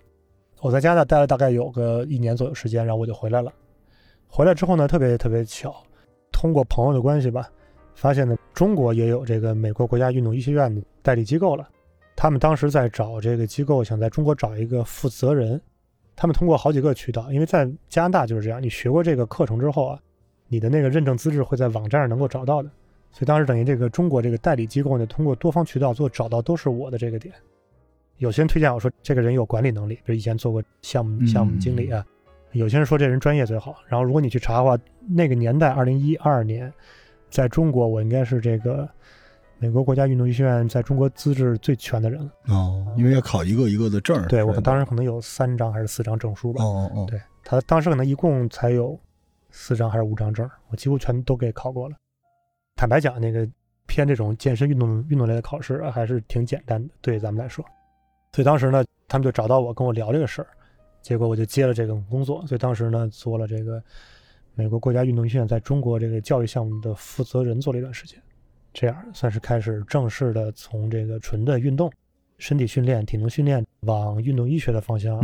[0.60, 3.50] 我在加拿大待了大概有个一年左右时间，然后我就回来了。
[4.28, 5.74] 回来之后呢，特别特别巧，
[6.34, 7.50] 通过朋友的关系吧。
[8.00, 11.68] 发现呢，中国也有这个美国国家运动医学院的代理机构了。
[12.16, 15.60] 他们当时在找这个机构，想在中国找一个负责人。
[16.16, 20.00] 他们通过好几个渠道，因为在加拿大就是这样，你学过这个课程之后啊，
[20.48, 22.70] 你的那个认证资质会在网站上能够找到的。
[23.12, 27.36] 所以当时等于这个中国这个代理机构呢，通过多方渠道做找到都是我的这个点。
[28.16, 32.06] 有些人推荐我说这个人有管理能力，比如以前做过项目项目经理啊。
[32.54, 33.76] 有些人说这人专业最好。
[33.90, 34.78] 然后如果你去查的话，
[35.10, 36.72] 那个年代二零一二年。
[37.30, 38.88] 在中国，我应该是这个
[39.58, 42.32] 美国国家运动医学院在中国资质最全的人了。
[42.48, 44.26] 哦，因为要考一个一个的证。
[44.28, 46.64] 对，我当时可能有三张还是四张证书吧。
[46.64, 47.06] 哦哦哦。
[47.10, 49.00] 对他当时可能一共才有
[49.52, 51.96] 四张还是五张证，我几乎全都给考过了。
[52.76, 53.48] 坦白讲，那个
[53.86, 57.64] 偏这种健身运动运动类的考试还是挺简单的，对咱们来说。
[58.34, 60.48] 所以当时呢，他们就找到我跟我聊这个事儿，
[61.02, 62.46] 结果我就接了这个工作。
[62.48, 63.84] 所以当时呢，做了这个。
[64.60, 68.22] 美国国家运动医学院在中国这个教育项目的负责人做了一段时间，
[68.74, 71.90] 这样算是开始正式的从这个纯的运动、
[72.40, 75.18] 身体训练、体能训练往运动医学的方向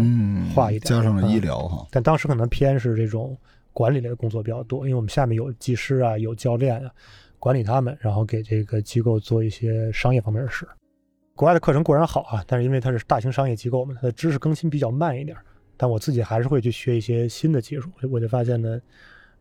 [0.53, 1.85] 画一点，加上了医疗哈。
[1.91, 3.37] 但当时可能偏是这种
[3.73, 6.89] 管理类的工作比较多，因为我们下面有技师啊，有教练啊，
[7.37, 10.65] 管理他们，然后给这个机构做一些商业方面的事。
[11.35, 15.35] 国外的课程固然好啊，但是因为它是大型商业机构嘛，它的知识更新比较慢一点。
[15.75, 17.89] 但我自己还是会去学一些新的技术。
[18.09, 18.79] 我就发现呢，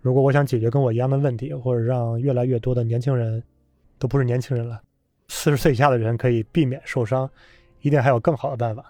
[0.05, 3.43] 如果我想解决跟我一样的问题，或者让越来越多的年轻人，
[3.99, 4.79] 都不是年轻人了，
[5.29, 7.29] 四十岁以下的人可以避免受伤，
[7.81, 8.85] 一定还有更好的办法。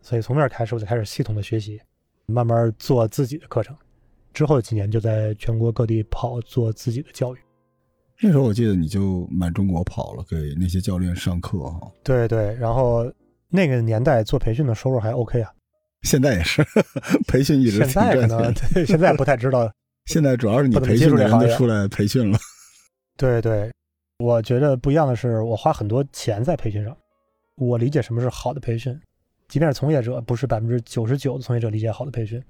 [0.00, 1.78] 所以从那儿开始，我就开始系统的学习，
[2.24, 3.76] 慢慢做自己的课程。
[4.32, 7.38] 之后几年就在全国各地跑做自己的教育。
[8.22, 11.92] 那时候我记得你就满中国跑了，给那些教练上课哈。
[12.02, 13.04] 对对，然后
[13.50, 15.52] 那个年代做培训的收入还 OK 啊。
[16.04, 16.64] 现在也是，
[17.28, 19.70] 培训一直现在可能对，现在不太知道。
[20.08, 22.38] 现在主要是你培训的人都出来培训了。
[23.16, 23.70] 对对，
[24.18, 26.96] 我觉得不一样的是，我花很多钱在培训上。
[27.56, 28.98] 我理解什么是好的培训，
[29.48, 32.42] 即便是从业者，不是百分之九十九的从业者理解好的培训。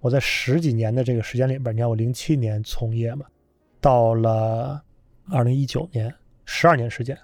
[0.00, 3.26] 我在十几年的这个时间里边，你看我零七年从业嘛，
[3.80, 4.82] 到了
[5.30, 6.12] 二零一九年，
[6.46, 7.18] 十二年时间，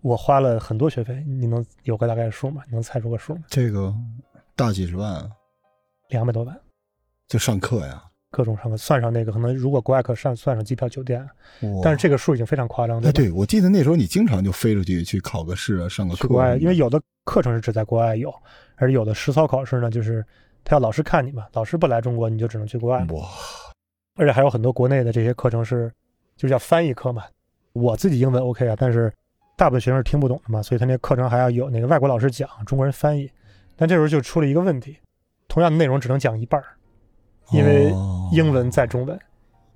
[0.00, 1.22] 我花了很多学费。
[1.26, 2.62] 你能有个大概数吗？
[2.66, 3.42] 你能猜出个数吗？
[3.48, 3.94] 这个。
[4.56, 5.30] 大几十万，
[6.08, 6.60] 两百多万，
[7.28, 8.04] 就上课呀，
[8.40, 11.28] 各种上课，算上那个可能如果国外可上算上机票酒店，
[11.82, 12.98] 但是这个数已经非常夸张。
[13.02, 16.26] 哎，对，我记得那时候你经常就飞出去去考个试啊，上个课。
[16.26, 18.32] 国外，因为有的课程是只在国外有，
[18.76, 20.24] 而有的实操考试呢，就是
[20.64, 23.04] 他要老师看你嘛，老师不来中国，你就只能去国外。
[23.10, 23.28] 哇！
[24.16, 25.92] 而且还有很多国内的这些课程是，
[26.34, 27.24] 就叫翻译课嘛。
[27.74, 29.12] 我自己英文 OK 啊，但是
[29.54, 33.30] 大部分学生是听不懂的嘛，所以他那课程还要有那个外国老师讲，中国人翻译。
[33.76, 34.96] 但这时候就出了一个问题，
[35.46, 36.66] 同样的内容只能讲一半儿，
[37.52, 37.92] 因为
[38.32, 39.18] 英文在中文，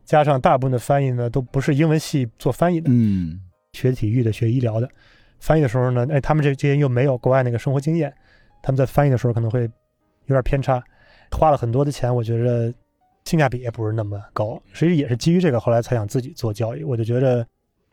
[0.05, 3.41] 加上大部分的翻译呢都不是英文系做翻译的，嗯，
[3.73, 4.89] 学体育的、学医疗的，
[5.41, 8.13] 翻译的时候呢，哎，他们这这些又没有国外那个生活经验，
[8.63, 9.63] 他们在翻译的时候可能会
[10.27, 10.83] 有点偏差，
[11.33, 12.73] 花了很多的钱，我觉得
[13.25, 14.61] 性价比也不是那么高。
[14.73, 16.85] 实际也是基于这个，后来才想自己做教育。
[16.85, 17.39] 我就觉得，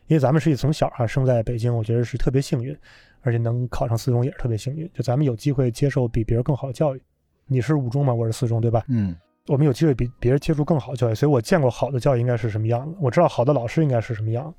[0.06, 2.76] 因为咱们实际从小啊生在北京，我觉得是特别幸运。
[3.24, 7.00] 而且能考上四中也是特别幸运，就咱们有机会接受比别人更好的教育。
[7.46, 8.82] 你是五中嘛，我是四中，对吧？
[8.88, 9.14] 嗯，
[9.48, 14.54] 我们有机会比别人接触更好的教育，所以我见过好的教育应该是什么样子，我知道好的老师应该是什么样。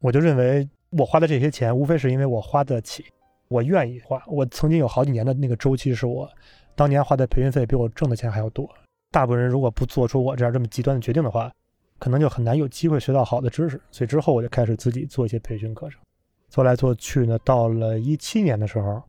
[0.00, 3.04] 我就认为我花的这些钱，无非是因为我花得起，
[3.48, 4.22] 我愿意花。
[4.28, 6.28] 我曾经有好几年的那个周期，是我
[6.76, 8.68] 当年花的培训费比我挣的钱还要多。
[9.10, 11.50] 大部分人如果不做出我这样这么极端的决定的话，
[11.98, 13.80] 可能就很难有机会学到好的知识。
[13.90, 16.00] 所以之后我就开始自己做一些培训课程。
[16.48, 19.02] 做来做去呢，到了一七年的时候，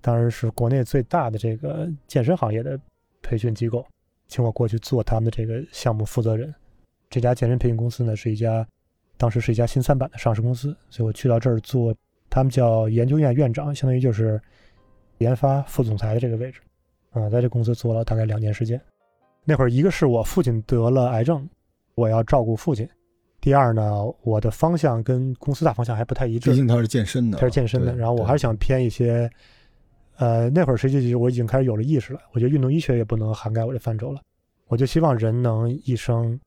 [0.00, 2.78] 当然是国内最大的这个健身行业的
[3.22, 3.84] 培训机构，
[4.28, 6.54] 请我过去做他们的这个项目负责人。
[7.08, 8.66] 这家健身培训公司呢，是一家
[9.16, 11.94] 当时是一家新三板的上市公司，所以我去到这儿做，
[12.28, 14.40] 他们叫研究院院长，相当于就是
[15.18, 16.60] 研发副总裁的这个位置。
[17.12, 18.80] 啊，在这公司做了大概两年时间。
[19.44, 21.48] 那会儿，一个是我父亲得了癌症，
[21.94, 22.86] 我要照顾父亲。
[23.40, 26.50] 第二呢，我的方向跟公司大方向还不太一致。
[26.50, 27.94] 毕竟他是健身的，他是健身的。
[27.96, 29.30] 然后我还是想偏一些，
[30.16, 32.20] 呃，那会儿实际我已经开始有了意识了。
[32.32, 34.20] 我觉得运动医学也不能涵盖我的范畴了。
[34.66, 36.38] 我就希望人能一生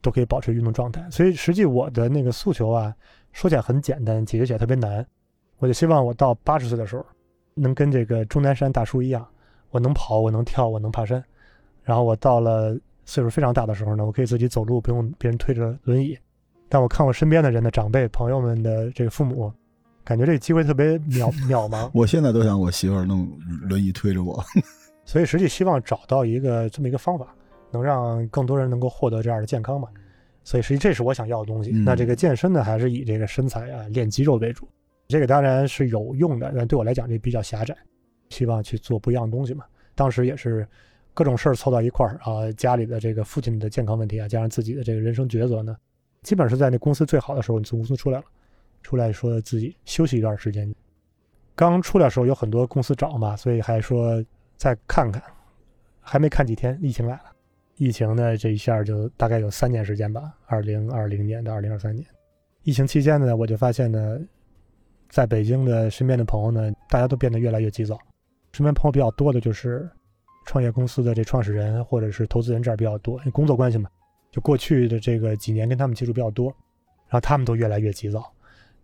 [0.00, 1.08] 都可以保持运动状态。
[1.10, 2.94] 所以实际我的那个诉求啊，
[3.32, 5.04] 说起来很简单，解决起来特别难。
[5.58, 7.04] 我就希望我到八十岁的时候，
[7.54, 9.26] 能跟这个钟南山大叔一样，
[9.70, 11.24] 我能跑，我能跳，我能爬山。
[11.82, 16.18] 然后我到了岁数非常大的时候呢，我可以自己走路，不用别人推着轮椅。
[16.68, 19.50] 但我看我身边的人的长辈朋友们的这个父母，
[20.06, 21.90] 感觉这个机会特别渺 渺茫。
[21.92, 23.28] 我现在都想我媳妇儿弄
[23.68, 24.42] 轮椅推着我，
[25.04, 27.34] 所以实际希望找到一个这么一个方法，
[27.72, 29.88] 能让更多人能够获得这样的健康嘛。
[30.44, 31.72] 所以实际这是我想要的东西。
[31.72, 34.68] 那这个健身呢，还是以这个身材啊练肌肉为主。
[35.08, 37.76] 这个当然是有用的，但对我来讲这比较狭窄。
[38.30, 39.64] 希望去做不一样的东西嘛。
[39.96, 40.66] 当时也是
[41.14, 45.76] 各种事儿凑到一块儿啊，家里的这个父亲的健康问题啊，加上自己的这个人生抉择呢。
[46.22, 48.24] 基本上是在那公司最好的时候，你从公司出来了，
[48.86, 50.72] 出来说自己休息一段时间。
[51.56, 54.24] 刚出来的时候有很多公司找嘛，所以还说
[54.56, 55.20] 再看看。
[56.00, 57.32] 还没看几天，疫情来了。
[57.78, 62.06] 疫情呢，这一下就大概有三年时间吧，二零二零年到二零二三年。
[62.62, 64.20] 疫情期间呢，我就发现呢，
[65.08, 67.98] 在北京的身边的朋友呢，大家都变得越来越急躁。
[68.52, 69.90] 身边朋友比较多的就是
[70.44, 73.90] 创业公司的这创始人或者是投资人这儿比较多，工作关系嘛。
[74.30, 76.46] 就过去的这个几年跟他们接触比较多，
[77.08, 78.32] 然后他们都越来越急躁。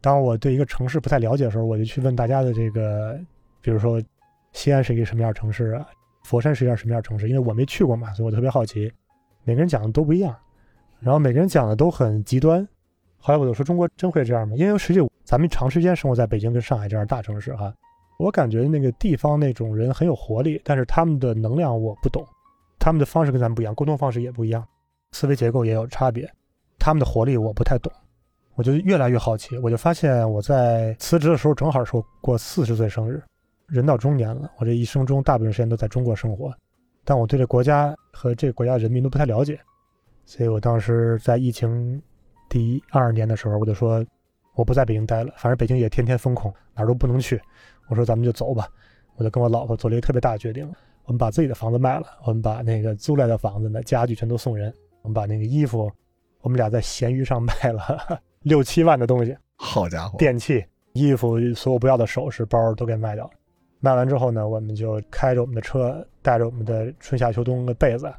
[0.02, 3.18] 当我对一个城市不太了解的时候，我就去问大家的这个，
[3.62, 4.02] 比如说
[4.52, 5.86] 西安是一个什么样的城市啊？
[6.24, 7.28] 佛山是一个什么样的城市？
[7.28, 8.92] 因为我没去过嘛，所以我特别好奇。
[9.44, 10.36] 每个人讲的都不一样，
[11.00, 12.66] 然后每个人讲的都很极端。
[13.18, 14.56] 后来我就说：中国真会这样吗？
[14.56, 17.72] 因为实际咱们长时间生活在北京跟上海这样大城市哈，
[18.18, 22.24] 我感觉那个地方那种人很有活力，但是他们的能量我不懂，
[22.78, 24.66] 他们的方式跟咱们不一样，沟通方式也不一样。
[25.12, 26.28] 思维结构也有差别，
[26.78, 27.92] 他们的活力我不太懂，
[28.54, 33.22] 我就越来越好奇，我就发现我在辞职的时候正好是过四十岁生日，
[33.66, 36.52] 人到中年了，我这一生中大部分时间都在中国生活，
[37.02, 39.58] 但我对这国家和这个国家人民都不太了解，
[40.26, 42.00] 所以我当时在疫情
[42.50, 44.04] 第二年的时候，我就说
[44.54, 47.40] 我不在北京待了，反正北京也天天封控，哪儿都不能去，
[47.88, 48.68] 我说咱们就走吧，
[49.16, 50.70] 我就跟我老婆做了一个特别大的决定，
[51.06, 55.90] 我们把自己的房子卖了，我们把那个租来的房子呢家具全都送人，我们把那个衣服，
[56.42, 58.20] 我们俩在闲鱼上卖了。
[58.42, 63.30] 六七万的东西，好家伙，电器、衣服，所有不要的首饰、包都给卖掉了。
[63.80, 68.12] 卖完之后呢，我们就开着我们的车，带着我们的春夏秋冬的被子、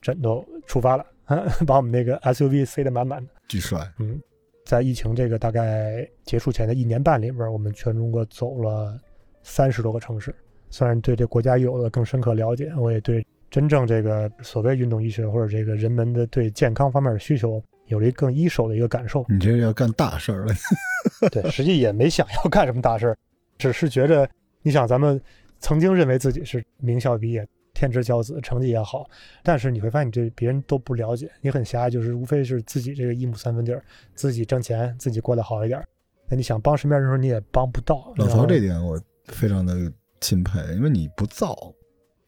[0.00, 1.04] 枕头出发了，
[1.66, 3.80] 把我们那个 SUV 塞得满满的，巨帅。
[3.98, 4.20] 嗯，
[4.64, 8.96] 在疫情这个大概结束前的一年半里边，我们全中国走了
[9.42, 10.34] 三十多个城市，
[10.70, 12.72] 算是对这国家有了更深刻了解。
[12.76, 17.62] 我也对真正这个所谓运动医学或者这个人们的对健康方面的需求。
[17.88, 20.54] 有了一个更一手的一个感受，你这要干大事儿了。
[21.30, 23.18] 对，实际也没想要干什么大事儿，
[23.58, 24.28] 只是觉着，
[24.62, 25.20] 你想咱们
[25.58, 29.08] 曾经认为自己是名校毕业，天之骄子，成绩也好，
[29.42, 33.82] 但是你会发现你对别人都不了解，你很狭隘，就是无非是自己这个一亩三分地儿，
[34.14, 35.82] 自己挣钱，自己过得好一点。
[36.28, 38.12] 那你想帮身边人时候，你也帮不到。
[38.16, 41.56] 老曹这点我非常的钦佩，因为你不躁，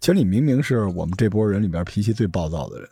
[0.00, 2.88] 其实你明明是我们这波人里边脾气最暴躁的人。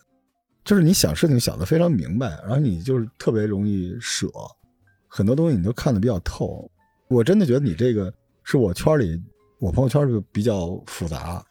[0.68, 4.28] 就是你想事情想得非常明白，然后你就是特别容易舍，
[5.08, 6.70] 很多东西你都看得比较透。
[7.08, 8.12] 我真的觉得你这个
[8.44, 9.18] 是我圈里，
[9.60, 11.42] 我朋友圈就比较复杂，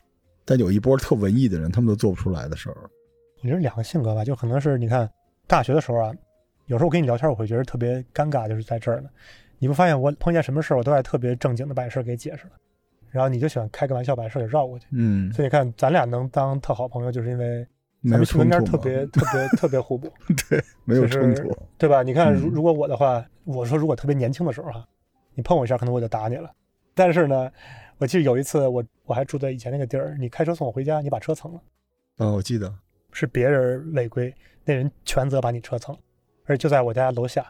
[0.46, 2.78] 但有一波特文艺的人，他们都做不出来的事儿。
[3.42, 4.24] 你是两个性格吧？
[4.24, 5.10] 就可能是你看
[5.48, 6.14] 大学的时候啊，
[6.68, 9.10] 有时候我跟你聊天，我会觉得特别尴尬，就是在这儿呢。
[9.58, 12.52] 你不发现我碰见什么事儿，我都爱特别正经的把事儿给解释了，
[13.10, 14.86] 然后你就喜欢开个玩笑把事儿给绕过去。
[14.92, 17.68] 嗯，所以你看咱俩能当特好朋友，就是因为。
[18.08, 20.12] 没有冲突，特别特别特别互补，
[20.50, 22.04] 对，没有冲突，对吧？
[22.04, 24.88] 你看，如如果我的话，我说如果特别年轻的时候哈，
[25.34, 26.52] 你碰我一下，可能我就打你了。
[26.94, 27.52] 但是呢，
[27.98, 31.62] 我记得有一次，我我还住在以前那个地儿，你开车送我回家，你把车蹭了。
[32.20, 32.74] 嗯，我记得
[33.12, 34.34] 是别人违规，
[34.66, 35.96] 那人全责把你车蹭，
[36.46, 37.46] 而且就在我家楼下。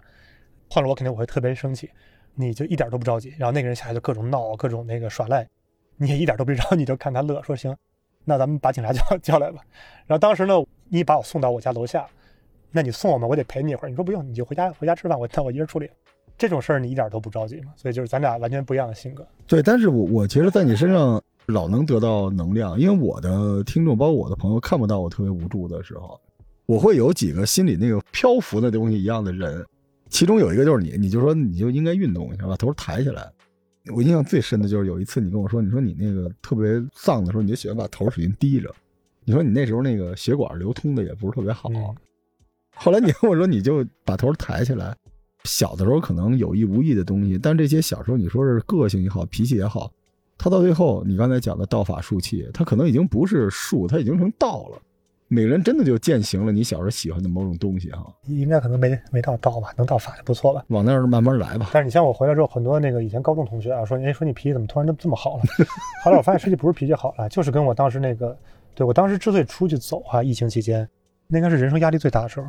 [0.70, 1.90] 换了我肯定我会特别生气，
[2.36, 3.34] 你就一点都不着急。
[3.38, 5.48] 然后那个人下来就各种闹，各种那个耍赖，
[5.96, 7.74] 你也一点都不着，你就看他乐，说行。
[8.30, 9.62] 那咱们把警察叫 叫来吧。
[10.06, 10.54] 然后当时呢，
[10.90, 12.06] 你把我送到我家楼下，
[12.72, 13.26] 那你送我吗？
[13.26, 13.90] 我得陪你一会儿。
[13.90, 15.90] 你说不用，你就回家回家吃饭，我那我一人处理。
[16.38, 17.72] 这种事儿你一点都不着急嘛？
[17.78, 19.26] 所以就是咱俩完全不一样的性格。
[19.48, 26.20] 对，但是我我其实，在你身上老能得到能量，因为我的听众包括我的朋友看不到我特别无助的时候，
[26.66, 29.66] 我会有几个心里那个漂浮的东西一样的人，
[30.10, 33.32] 其中有一个就是你，你就说你就应该运动一下，把头抬起来。
[33.94, 38.74] 我印象最深的就是有一次，你跟我说，你说你那个特别丧的时候，你就喜欢把头使劲低着。
[39.26, 41.70] 你说你那时候那个血管流通的也不是特别好。
[42.76, 44.96] 后来你跟我说，你就把头抬起来。
[45.44, 49.92] 小的时候可能有意无意的东西，但这些小时候你说是个性也好，脾气也好，
[50.38, 54.82] 它到最后你刚才讲的道法术器，它可能已经不是术，它已经成道了。
[55.30, 61.70] 每个人真的就践行了你小时候喜欢的某种东西哈，应该可能没没到道吧，能到法就不错了，往那儿慢慢来吧。
[61.74, 65.44] 但是你像我回来之后，很多那个以前高中同学啊，说哎说你脾气怎么突然就这么好了？
[66.04, 68.38] 后来我发现实际不是脾气好了，就是跟我当时那个，
[68.74, 70.88] 对我当时之所以出去走啊，疫情期间，
[71.28, 72.48] 那应该是人生压力最大的时候，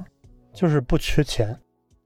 [0.53, 1.59] 就是不缺钱，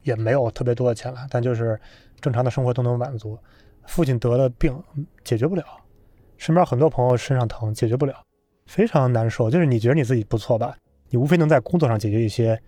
[0.03, 1.79] 也没有特别多的钱了，但就是
[2.21, 3.39] 正常的生活都能满足。
[3.87, 4.75] 父亲得了病，
[5.25, 5.65] 解决不了，
[6.39, 8.15] 身边很多朋友身上疼，解决不了。
[8.67, 10.75] 非常难受，就是你觉得你自己不错吧？
[11.11, 12.59] 你无非能在工作上解决一些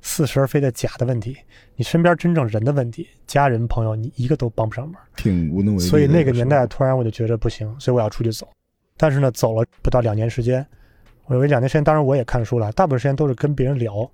[0.00, 1.36] 似是而非的假的问题，
[1.76, 5.86] 你身边真正人的问题，家人朋友，你一个都帮不上忙，挺无能为力。
[5.86, 8.48] 所以那个年代突然我就觉得不行，所以我要出去走。
[8.96, 10.66] 但是呢，走了不到两年时间，
[11.26, 14.10] 我认为两年时间，当然我也看书了，大部分时间都是跟别人聊，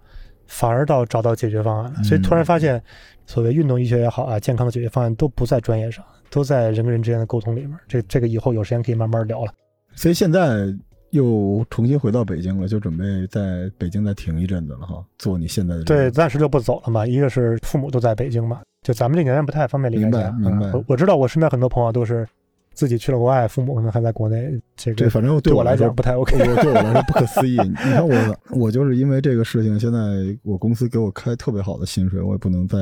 [0.49, 2.03] 反而到找到解决方案。
[2.03, 2.83] 所以突然发现，
[3.25, 7.79] 所谓运动医学也好啊，健康的解决方案都不在专业上，都在人跟人之间的沟通里面。
[7.87, 9.53] 这这个以后有时间可以慢慢聊了。
[9.95, 10.75] 所以现在。
[11.11, 17.07] 又重新回到北京了，就准备在北京再停一阵子了哈，做你现在的对，暂时就不走了嘛。
[17.07, 20.31] 一个是父母都在北京嘛，就咱们这年代不太方便离开家。
[20.33, 20.85] 明白，明白。
[20.89, 22.27] 我知道我身边很多朋友都是
[22.75, 24.61] 自己去了国外，父母可能还在国内。
[24.77, 26.37] 这个对，反正对我来讲不太 OK。
[26.37, 27.57] 对我来说不可思议。
[27.65, 29.99] 你看我，我就是因为这个事情，现在
[30.43, 32.79] 我公司给我开特别好的薪水，我也不能在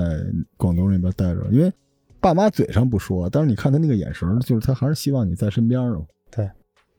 [0.57, 1.73] 广东那边待着，因为
[2.21, 6.01] 爸妈嘴上不说，但是你看他那个眼神，就是他还是希望你在身边的。
[6.31, 6.51] 对。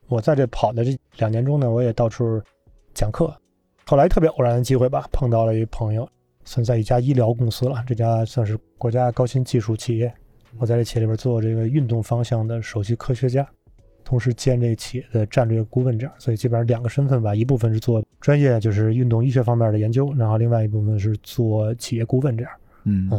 [0.08, 2.40] 我在这跑的这两年中呢，我也到处
[2.94, 3.34] 讲课。
[3.86, 6.08] 后来特别偶然的机会吧，碰到了一朋友，
[6.44, 10.12] 算在一家医疗公司了，这家算是国家高新技术企业。
[10.58, 13.46] 我在这企业里边做这个运动方向的首席科学家，
[14.04, 22.52] 同时兼这个企业的战略顾问这样，所以基本上两个身份吧，一部分是做专业就是运动医学方面的研究，然后另外一部分是做企业顾问这样。
[22.84, 23.10] 嗯，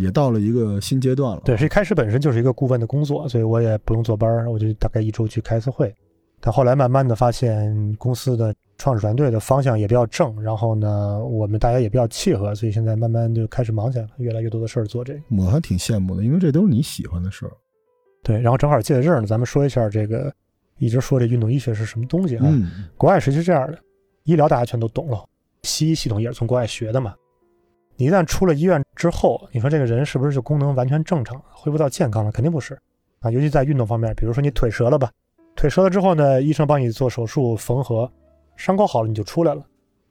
[0.00, 1.42] 也到了一个新阶段了。
[1.44, 5.94] 对，是一开始本身就是一个顾问的工作，所以我也不用坐班儿，我就大概一周去开一次会。
[6.46, 15.20] 但后来慢慢的发现公司的创始团队的方向也比较正，然后呢，我们大家也比较契合，所以现在慢慢就开始忙起来了，越来越多的事儿做这个。
[15.38, 17.52] 我还挺羡慕的，因为这都是你喜欢的事儿。
[18.22, 20.30] 对，然后正好借着这儿呢，咱们说一下这个，
[20.76, 22.42] 一直说这运动医学是什么东西啊？
[22.44, 23.78] 嗯，国外实际是这样的，
[24.24, 25.24] 医疗大家全都懂了，
[25.62, 27.14] 西医系统也是从国外学的嘛。
[27.96, 32.30] 你一旦出了医院之后，你说这个人是不是就功能完全正常，恢复到健康了？
[32.30, 32.78] 肯定不是
[33.20, 35.10] 啊，尤其在运动方面，比如说你腿折了吧，
[35.56, 38.10] 腿折了之后呢，医生帮你做手术缝合，
[38.56, 39.64] 伤口好了你就出来了，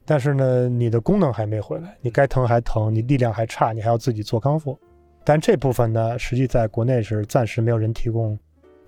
[0.04, 4.78] 但是呢，你的功能还没回来，你该疼还疼，你力量还差，你还要自己做康复。
[5.24, 8.38] 但这部分呢，实际在国内是暂时没有人提供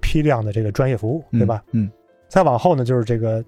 [0.01, 1.63] 批量的这个专业服务，对吧？
[1.73, 1.91] 嗯，
[2.29, 3.43] 再往后呢，就是这个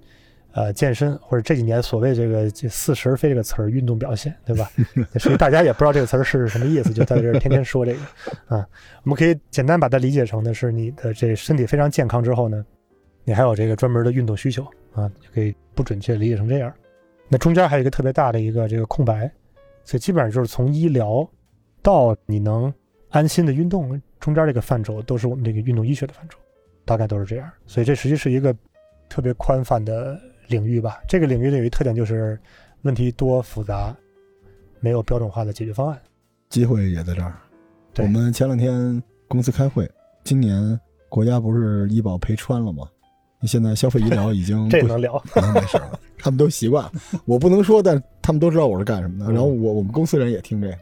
[0.52, 4.70] 呃健身或者这几年所谓这个这似是而非这个词儿，运动表现，对吧？
[5.20, 8.00] 所以大家也不知道这个词儿是什么意思，就在这儿天天说这个
[8.46, 8.66] 啊。
[9.02, 12.64] 我们可以简单把它理解成的，是你的这身体非常健康之后呢，
[13.28, 14.64] 你还有这个专门的运动需求
[14.94, 16.72] 啊，可以不准确理解成这样。
[17.28, 19.30] 那中间还有一个特别大的一个这个空白，
[19.84, 21.28] 所以基本上就是从医疗
[21.82, 22.72] 到你能
[23.10, 26.38] 安心的运动，中间这个范畴都是我们这个运动医学的范畴，
[26.86, 27.46] 大概都是这样。
[27.66, 28.56] 所以这实际是一个
[29.10, 31.02] 特别宽泛的领域吧。
[31.06, 32.40] 这个领域的有一特点就是
[32.80, 33.94] 问题多复杂，
[34.80, 36.00] 没有标准化的解决方案。
[36.48, 37.34] 机会也在这儿。
[37.98, 39.86] 我们前两天公司开会，
[40.24, 42.88] 今年国家不是医保赔穿了吗？
[43.46, 45.22] 现在消费医疗已经 不这能聊？
[45.36, 46.92] 能 没事了，他们都习惯了。
[47.24, 49.26] 我不能说，但他们都知道我是干什么的。
[49.30, 50.74] 嗯然后我我们公司人也听这个，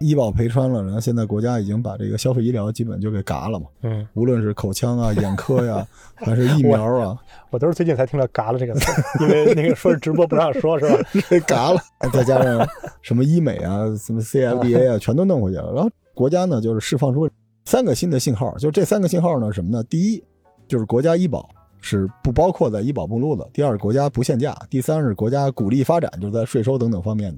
[0.00, 7.16] 医保赔穿了，然后现在国家已经把这个消费医疗基本就给嘎了嘛，嗯，无论是口腔啊、眼科呀、还是疫苗啊，
[7.50, 10.98] 我都是最近才听到“嘎了”这个词，因为那个说是直播不让说，是吧？
[11.46, 11.80] 嘎了，
[12.12, 12.66] 再加上
[13.02, 15.72] 什么医美啊、什么 CFDA 啊，全都弄回去了。
[15.72, 17.28] 然后国家呢，就是释放出
[17.64, 19.82] 三个新的信号，就这三个信号呢，什么呢？
[19.84, 20.22] 第一，
[20.68, 21.48] 就是国家医保
[21.80, 27.36] 是不包括在医保目录的；第二，国家不限价；第三是国家鼓励发展，就是在税收等等方面。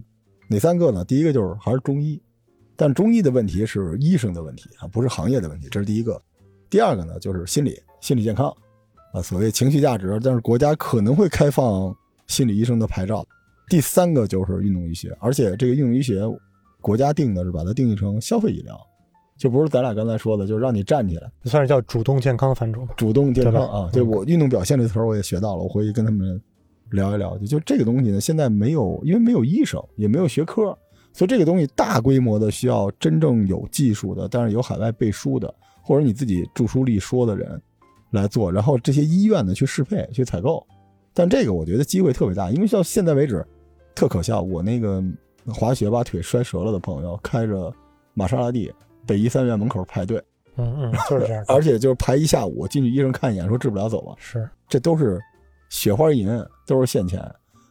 [0.49, 1.05] 哪三个呢？
[1.05, 2.21] 第一个就是还是中医，
[2.75, 6.21] 但中医的问题是医生的问题啊，不是行业的问题，这是第一个。
[6.69, 8.53] 第二个呢，就是心理心理健康
[9.13, 11.95] 啊，所谓情绪价值，但是国家可能会开放
[12.27, 13.25] 心理医生的牌照。
[13.69, 16.23] 第三个就是运动医学，而且这个运动医学，
[16.81, 18.77] 国家定的是把它定义成消费医疗，
[19.41, 22.93] 就不是咱俩刚才说的，就是让你站起来，算是叫主动健康范畴吧。
[22.95, 23.89] 主动健康啊。
[23.91, 26.39] 对嗯我运动表现这词儿我也学到了，我回去跟他们
[26.91, 27.47] 聊一聊就。
[27.47, 30.77] 就这个东西呢，现在没有，因为没有医生，也没有学科，
[31.15, 37.59] 所以这个东西大规模的需要真正有技术的，但是有海外背书的，或者你自己著书立说的人
[38.11, 40.63] 来做，然后这些医院呢去适配去采购。
[41.15, 43.43] 但这个我觉得机会特别大，因为到现在为止
[43.95, 45.03] 特可笑，我那个
[45.47, 47.73] 滑雪把腿摔折了的朋友，开着
[48.13, 48.71] 玛莎拉蒂
[49.07, 50.23] 北医三院门口排队，
[50.57, 51.45] 嗯嗯，就是这样。
[51.49, 55.21] 而且就是排一下午，进去医生看一眼说治不了走了，是，这都是
[55.69, 56.29] 雪花银，
[56.67, 57.21] 都是现钱。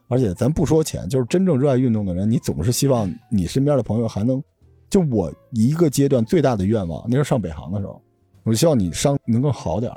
[0.08, 4.42] 而且咱不说钱，就是真正热爱运动的人，你总是希望你身边的朋友还能，
[4.90, 8.02] 就我一个阶段最大的愿望，那时候上北航的时候，
[8.44, 9.92] 我希望你伤能够好点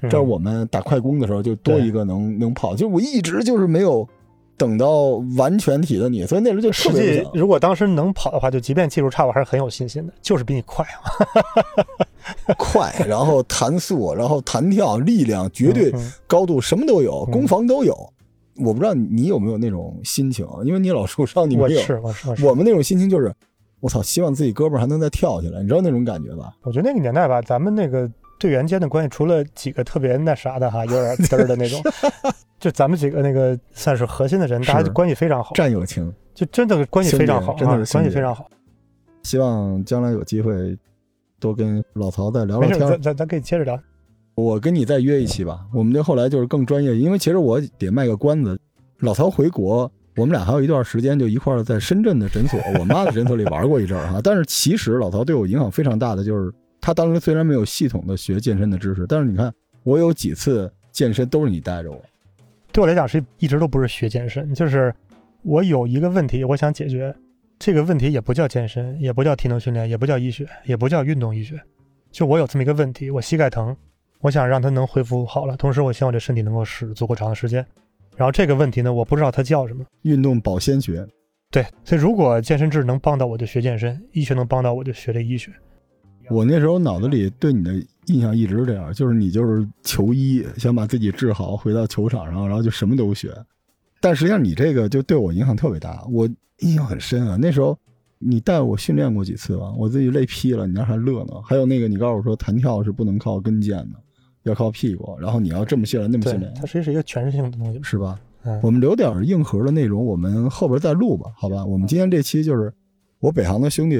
[0.00, 4.06] 这是我们打快攻的时候就多一个能能跑，就我一直就是没有
[4.56, 6.92] 等到完全体的你，所以那时候就实。
[6.92, 11.02] 际如果当时能跑的话，就即便技术差，我还是很有信心的，就是比你快啊。
[12.56, 15.92] 快，然后弹速，然后弹跳，力量，绝对
[16.26, 17.94] 高度什么都有，嗯攻防都有。
[18.56, 21.80] 我不知道你有没有那种心情，因为你老受伤，你没有。
[21.80, 23.34] 我是我是，我们那种心情就是，
[23.80, 26.54] 我操，希望自己胳膊还能再跳起来，你知道那种感觉吧？
[26.62, 28.08] 我觉得那个年代吧，咱们那个
[28.38, 31.82] 队员间的关系，除了几个特别那啥的哈，有点嘚儿的那种，
[32.60, 38.46] 就咱们几个那个算是核心的人，大家关系非常好，战友情，就真的关系非常好，真的是啊关系非常好。
[39.22, 40.76] 希望将来有机会
[41.40, 43.00] 多跟老曹再聊，聊天咱。
[43.00, 43.78] 咱咱可以接着聊。
[44.34, 45.60] 我跟你再约一期吧。
[45.72, 48.58] 我们这后来就是更专业，因为其实我得卖个关子。
[48.98, 54.20] 老曹回国，我们俩还有一段时间就一块儿在深圳的诊所，我妈的诊所里玩过一阵儿哈。
[54.22, 56.52] 但是其实老曹对我影响非常大的就是，
[56.84, 59.50] 他当时虽然没有系统的学健身的知识，但是你看
[59.84, 61.98] 我有几次健身都是你带着我。
[62.72, 64.94] 对我来讲是一直都不是学健身，就是
[65.44, 67.16] 我有一个问题，我想解决。
[67.58, 71.58] 这个问题也不叫健身，也不叫体能训练，也不叫医学，也不叫运动医学。
[72.12, 73.74] 就我有这么一个问题，我膝盖疼，
[74.20, 77.64] 我想让它能恢复好了，同时我希望这身体能够使足够长的时间。
[78.14, 79.82] 然后这个问题呢，我不知道它叫什么。
[80.02, 81.06] 运动保鲜学，
[81.50, 85.50] 对，所以如果健身知能帮到我就学健身，医学能帮到我就学这医学。
[86.30, 87.74] 我那时候脑子里对你的
[88.06, 93.34] 印象一直是这样，就是你就是求医，想把自己治好，回到球场上，然后就什么都学。
[94.00, 97.36] 但实际上你这个就对我影响特别大，我印象很深啊。
[97.40, 97.76] 那时候
[98.18, 99.72] 你带我训练过几次吧？
[99.76, 101.34] 我自己累劈了，你那还乐呢。
[101.42, 103.98] 还有那个，你告诉我说弹跳是不能靠跟腱的，
[104.42, 105.16] 要靠屁股。
[105.20, 107.80] 然后你要这么训练，那么训练，，它实际是一个全身性的东西。
[107.82, 108.20] 是吧？
[108.44, 111.64] 嗯，我们留点硬核的内容，我们后边再录吧，好吧？
[111.64, 112.70] 我们今天这期就是
[113.20, 113.96] 我北航的兄弟，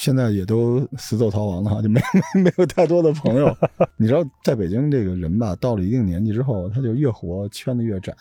[0.00, 2.00] 现在也都死走逃亡了哈，就没
[2.34, 3.54] 没 没有太多的朋友。
[3.98, 8.14] 你知道，在北京这个人吧，到了一定年纪之后，他就越活圈子越窄，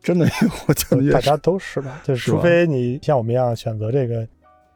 [0.00, 1.18] 真的越活圈子越 窄。
[1.18, 2.00] 大家都是吧？
[2.04, 4.24] 就是除非你像我们一样选择这个，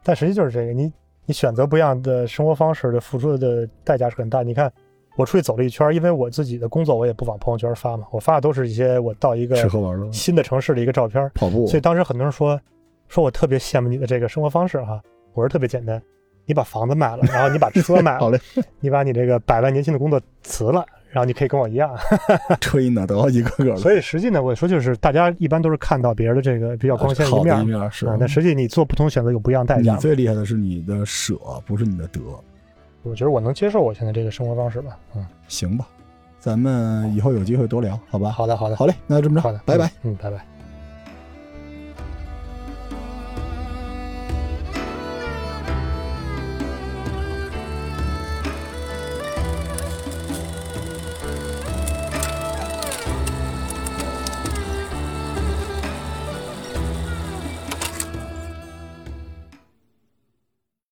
[0.03, 0.91] 但实际就是这个，你
[1.25, 4.43] 你选择不一样的生活方式的付出的代价是很大。
[4.43, 4.69] 你看，
[5.15, 11.31] 我出去走了一圈，因为我自己的工作我也不往朋友圈发嘛，我发的都是一些我到一个吃喝玩乐，新的城市的一个照片。
[11.33, 12.59] 跑步所以当时很多人说，
[13.07, 15.01] 说我特别羡慕你的这个生活方式哈。
[15.33, 16.01] 我说特别简单，
[16.47, 21.95] 你把房子卖了，然后你把车卖 好了，嘞，你把你这个百万年薪的工作辞了，然后你可以跟我一样。
[22.59, 29.99] 车一呢得一个个的，所以实际呢，我说就是大家一般都是看到别人的这个比较光鲜的一面一面是啊，但实际你做不同选择有不一样代价你。
[29.99, 31.35] 最厉害的是你的舍，
[31.65, 32.19] 不是你的得。
[33.03, 34.97] 我觉得我能接受我现在这个生活方式吧。
[35.15, 35.85] 嗯，行吧，
[36.39, 38.31] 咱们以后有机会多聊，好吧？
[38.31, 39.85] 好的，好的，好嘞，那就这么着，好的，拜拜。
[40.03, 40.56] 嗯，嗯，拜拜。